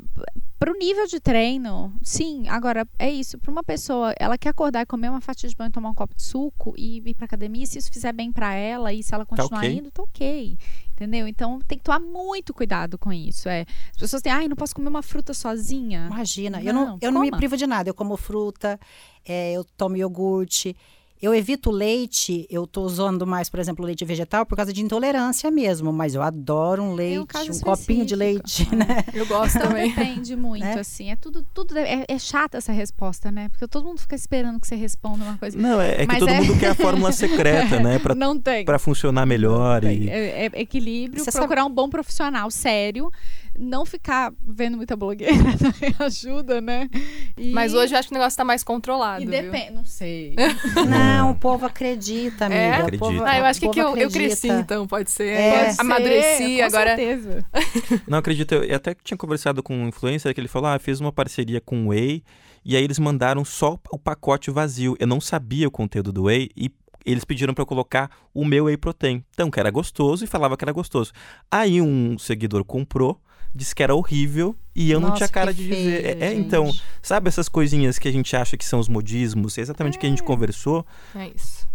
[0.59, 2.47] pro nível de treino, sim.
[2.47, 3.37] Agora, é isso.
[3.37, 5.93] Pra uma pessoa, ela quer acordar e comer uma fatia de pão e tomar um
[5.93, 9.13] copo de suco e ir pra academia, se isso fizer bem pra ela e se
[9.13, 9.77] ela continuar ok.
[9.77, 10.57] indo, tá ok.
[10.93, 11.27] Entendeu?
[11.27, 13.47] Então tem que tomar muito cuidado com isso.
[13.47, 13.65] É.
[13.91, 16.07] As pessoas têm, ai, não posso comer uma fruta sozinha.
[16.11, 17.89] Imagina, eu não, Não, eu não me privo de nada.
[17.89, 18.79] Eu como fruta,
[19.25, 20.75] é, eu tomo iogurte.
[21.21, 25.49] Eu evito leite, eu tô usando mais, por exemplo, leite vegetal por causa de intolerância
[25.49, 29.03] mesmo, mas eu adoro um leite, caso um copinho de leite, né?
[29.13, 29.89] Eu gosto Então também.
[29.95, 30.79] depende muito, Né?
[30.79, 31.09] assim.
[31.09, 33.49] É tudo, tudo é, é chata essa resposta, né?
[33.49, 35.57] Porque todo mundo fica esperando que você responda uma coisa.
[35.57, 37.97] Não, é, é que Mas todo é- mundo quer a fórmula secreta, né?
[38.07, 38.63] Pra, não tem.
[38.63, 39.83] pra funcionar melhor.
[39.85, 40.07] E...
[40.09, 43.11] É, é equilíbrio, Você sabe- procurar um bom profissional sério,
[43.57, 45.33] não ficar vendo muita blogueira
[45.99, 46.89] ajuda, né?
[47.37, 49.23] E- Mas hoje eu acho que o negócio tá mais controlado.
[49.23, 50.35] E depende, não sei.
[50.87, 52.61] Não, o povo acredita, amiga.
[52.61, 52.69] É?
[52.71, 52.97] O Acredita.
[53.05, 54.73] povo- Ah, eu acho que, o que povo eu, eu cresci, acredita.
[54.73, 55.27] então, pode ser.
[55.33, 55.65] É.
[55.65, 56.95] Pode Amadureci, com agora.
[56.95, 57.45] certeza.
[58.07, 61.11] Não acredito, eu até tinha conversado com um influencer que ele falou: ah, fez uma
[61.11, 62.23] parceria com o Whey
[62.63, 64.95] e aí eles mandaram só o pacote vazio.
[64.99, 66.69] Eu não sabia o conteúdo do Whey e
[67.05, 69.23] eles pediram para eu colocar o meu Whey Protein.
[69.33, 71.11] Então, que era gostoso e falava que era gostoso.
[71.49, 73.19] Aí um seguidor comprou,
[73.57, 76.01] disse que era horrível e eu não Nossa, tinha cara de dizer.
[76.03, 79.57] feio, É, é, então, sabe essas coisinhas que a gente acha que são os modismos,
[79.57, 80.85] exatamente o que a gente conversou?
[81.15, 81.67] É isso.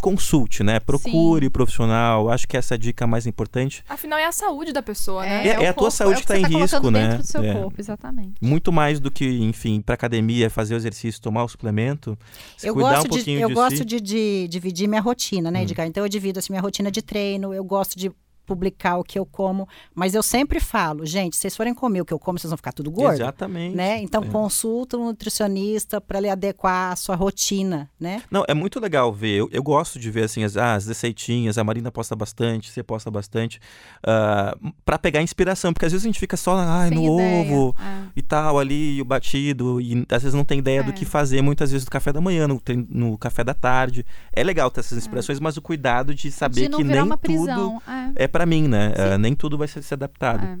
[0.00, 0.78] Consulte, né?
[0.80, 2.28] Procure profissional.
[2.28, 3.82] Acho que essa é a dica mais importante.
[3.88, 5.46] Afinal, é a saúde da pessoa, né?
[5.46, 6.90] É- é o a tua corpo, saúde é o que tá você em colocando risco,
[6.90, 7.08] né?
[7.08, 7.52] dentro do seu É.
[7.54, 8.34] corpo, exatamente.
[8.38, 12.18] Muito mais do que, enfim, para academia, fazer o exercício, tomar o suplemento,
[12.58, 13.84] se Eu cuidar gosto, um pouquinho de, eu de gosto si.
[13.84, 15.62] de, de dividir minha rotina, né, Hum.
[15.62, 15.86] Edgar?
[15.86, 18.12] Então eu divido assim, minha rotina de treino, eu gosto de
[18.46, 22.04] publicar o que eu como, mas eu sempre falo, gente, se vocês forem comer o
[22.04, 23.14] que eu como, vocês vão ficar tudo gordo.
[23.14, 23.74] Exatamente.
[23.74, 24.00] Né?
[24.02, 24.26] Então É.
[24.26, 28.22] consulta um nutricionista para lhe adequar à sua rotina, né?
[28.30, 29.36] Não, é muito legal ver.
[29.36, 31.56] Eu, eu gosto de ver assim as, ah, as receitinhas.
[31.58, 33.60] A Marina posta bastante, você posta bastante.
[34.06, 37.52] ah, pra pegar inspiração, porque às vezes a gente fica só ah, Sem no ideia.
[37.52, 38.04] ovo É.
[38.16, 40.92] e tal, ali, e o batido, e às vezes não tem ideia do É.
[40.92, 44.04] que fazer, muitas vezes do café da manhã, no, no café da tarde.
[44.32, 47.04] É legal ter essas inspirações, mas o cuidado de saber de não que virar nem
[47.04, 47.82] uma tudo prisão.
[48.16, 48.24] É.
[48.34, 48.92] é pra mim, né?
[48.96, 50.44] Ah, nem tudo vai ser, ser adaptado.
[50.44, 50.58] É.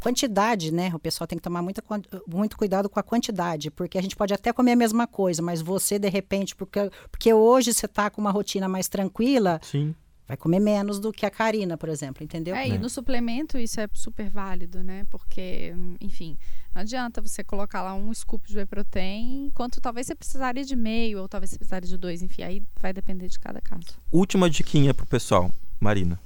[0.00, 0.92] Quantidade, né?
[0.94, 1.82] O pessoal tem que tomar muita,
[2.26, 5.60] muito cuidado com a quantidade, porque a gente pode até comer a mesma coisa, mas
[5.60, 9.92] você, de repente, porque, porque hoje você tá com uma rotina mais tranquila, Sim.
[10.26, 12.54] vai comer menos do que a Karina, por exemplo, entendeu?
[12.54, 15.04] É, e no suplemento isso é super válido, né?
[15.10, 16.38] Porque, enfim,
[16.72, 20.76] não adianta você colocar lá um scoop de whey protein, enquanto talvez você precisaria de
[20.76, 23.98] meio, ou talvez você precisaria de dois, enfim, aí vai depender de cada caso.
[24.12, 25.50] Última diquinha pro pessoal.
[25.80, 26.18] Marina.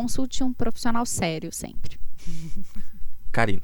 [0.00, 1.98] Consulte um profissional sério sempre.
[3.32, 3.62] Karina.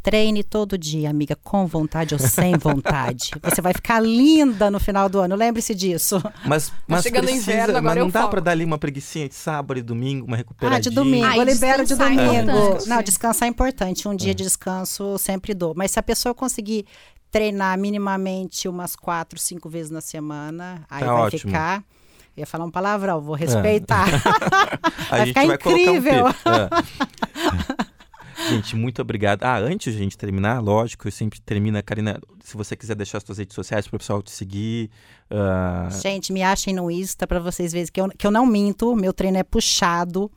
[0.00, 3.32] Treine todo dia, amiga, com vontade ou sem vontade.
[3.42, 6.22] Você vai ficar linda no final do ano, lembre-se disso.
[6.46, 8.78] Mas, mas chegando o precisa, inverno, agora mas não eu dá pra dar ali uma
[8.78, 10.80] preguicinha de sábado e domingo, uma Ah, recuperadinha.
[10.82, 12.22] de domingo, Ah, eu libero de é domingo.
[12.32, 12.88] importante.
[12.88, 14.06] Não, descansar é importante.
[14.06, 15.74] Um dia de descanso eu sempre dou.
[15.76, 16.86] Mas se a pessoa conseguir
[17.28, 21.40] treinar minimamente umas quatro, cinco vezes na semana, aí Tá vai ótimo.
[21.40, 21.84] ficar.
[22.40, 24.06] Ia falar uma palavrão, vou respeitar.
[25.10, 26.28] A Vai ficar vai um incrível.
[26.28, 27.90] É.
[28.48, 29.44] Gente, muito obrigado.
[29.44, 33.18] Ah, antes de a gente terminar, lógico, eu sempre termino, Karina, se você quiser deixar
[33.18, 34.90] as suas redes sociais para o pessoal te seguir.
[35.30, 38.96] ah, Gente, me achem no Insta para vocês verem que eu, que eu não minto,
[38.96, 40.30] meu treino é puxado.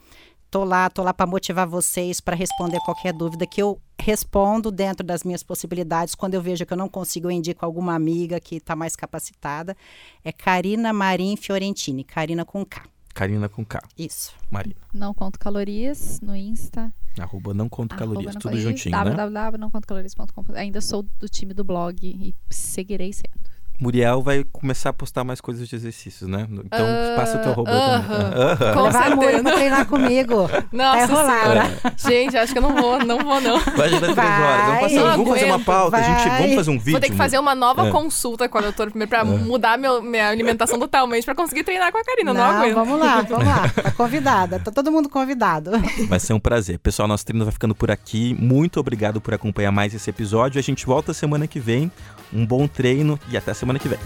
[0.53, 5.03] Tô lá, tô lá para motivar vocês, para responder qualquer dúvida que eu respondo dentro
[5.03, 6.13] das minhas possibilidades.
[6.13, 9.75] Quando eu vejo que eu não consigo, eu indico alguma amiga que está mais capacitada.
[10.23, 12.83] É Karina Marim Fiorentini, Karina com K.
[13.15, 13.81] Karina com K.
[13.97, 14.35] Isso.
[14.51, 14.75] Marina.
[14.93, 16.93] Não conto calorias no Insta.
[17.19, 18.35] Arroba não conto arroba calorias.
[18.35, 19.03] não Tudo calorias, juntinho, né?
[19.05, 20.45] www.nãocontocalorias.com.
[20.53, 23.52] Ainda sou do time do blog e seguirei sendo.
[23.80, 26.47] Muriel vai começar a postar mais coisas de exercícios, né?
[26.49, 27.74] Então Ah, passa o teu também.
[27.74, 28.74] Aham.
[28.74, 29.43] Com Levar a Mura certeza.
[29.43, 30.49] pra treinar comigo.
[30.71, 31.41] Nossa Vai rolar.
[31.41, 31.71] senhora.
[31.97, 33.59] Gente, acho que eu não vou, não vou, não.
[33.59, 34.41] Vai ajudar três Vai.
[34.43, 34.65] horas.
[34.65, 36.30] Vamos, passar, vamos fazer uma pauta, gente.
[36.30, 36.41] Vai.
[36.41, 36.91] Vamos fazer um vídeo.
[36.93, 37.91] Vou ter que fazer uma nova É.
[37.91, 41.97] consulta com a doutora primeiro pra mudar meu, minha alimentação totalmente pra conseguir treinar com
[41.97, 42.34] a Karina.
[42.34, 42.76] Não, Não, aguento.
[42.76, 43.69] vamos lá, vamos lá.
[43.84, 44.59] Tá convidada.
[44.59, 45.71] Tá todo mundo convidado.
[46.07, 46.80] Vai ser um prazer.
[46.80, 48.36] Pessoal, nosso treino vai ficando por aqui.
[48.39, 50.57] Muito obrigado por acompanhar mais esse episódio.
[50.59, 51.91] A gente volta semana que vem.
[52.34, 53.99] Um bom treino e até semana que vem.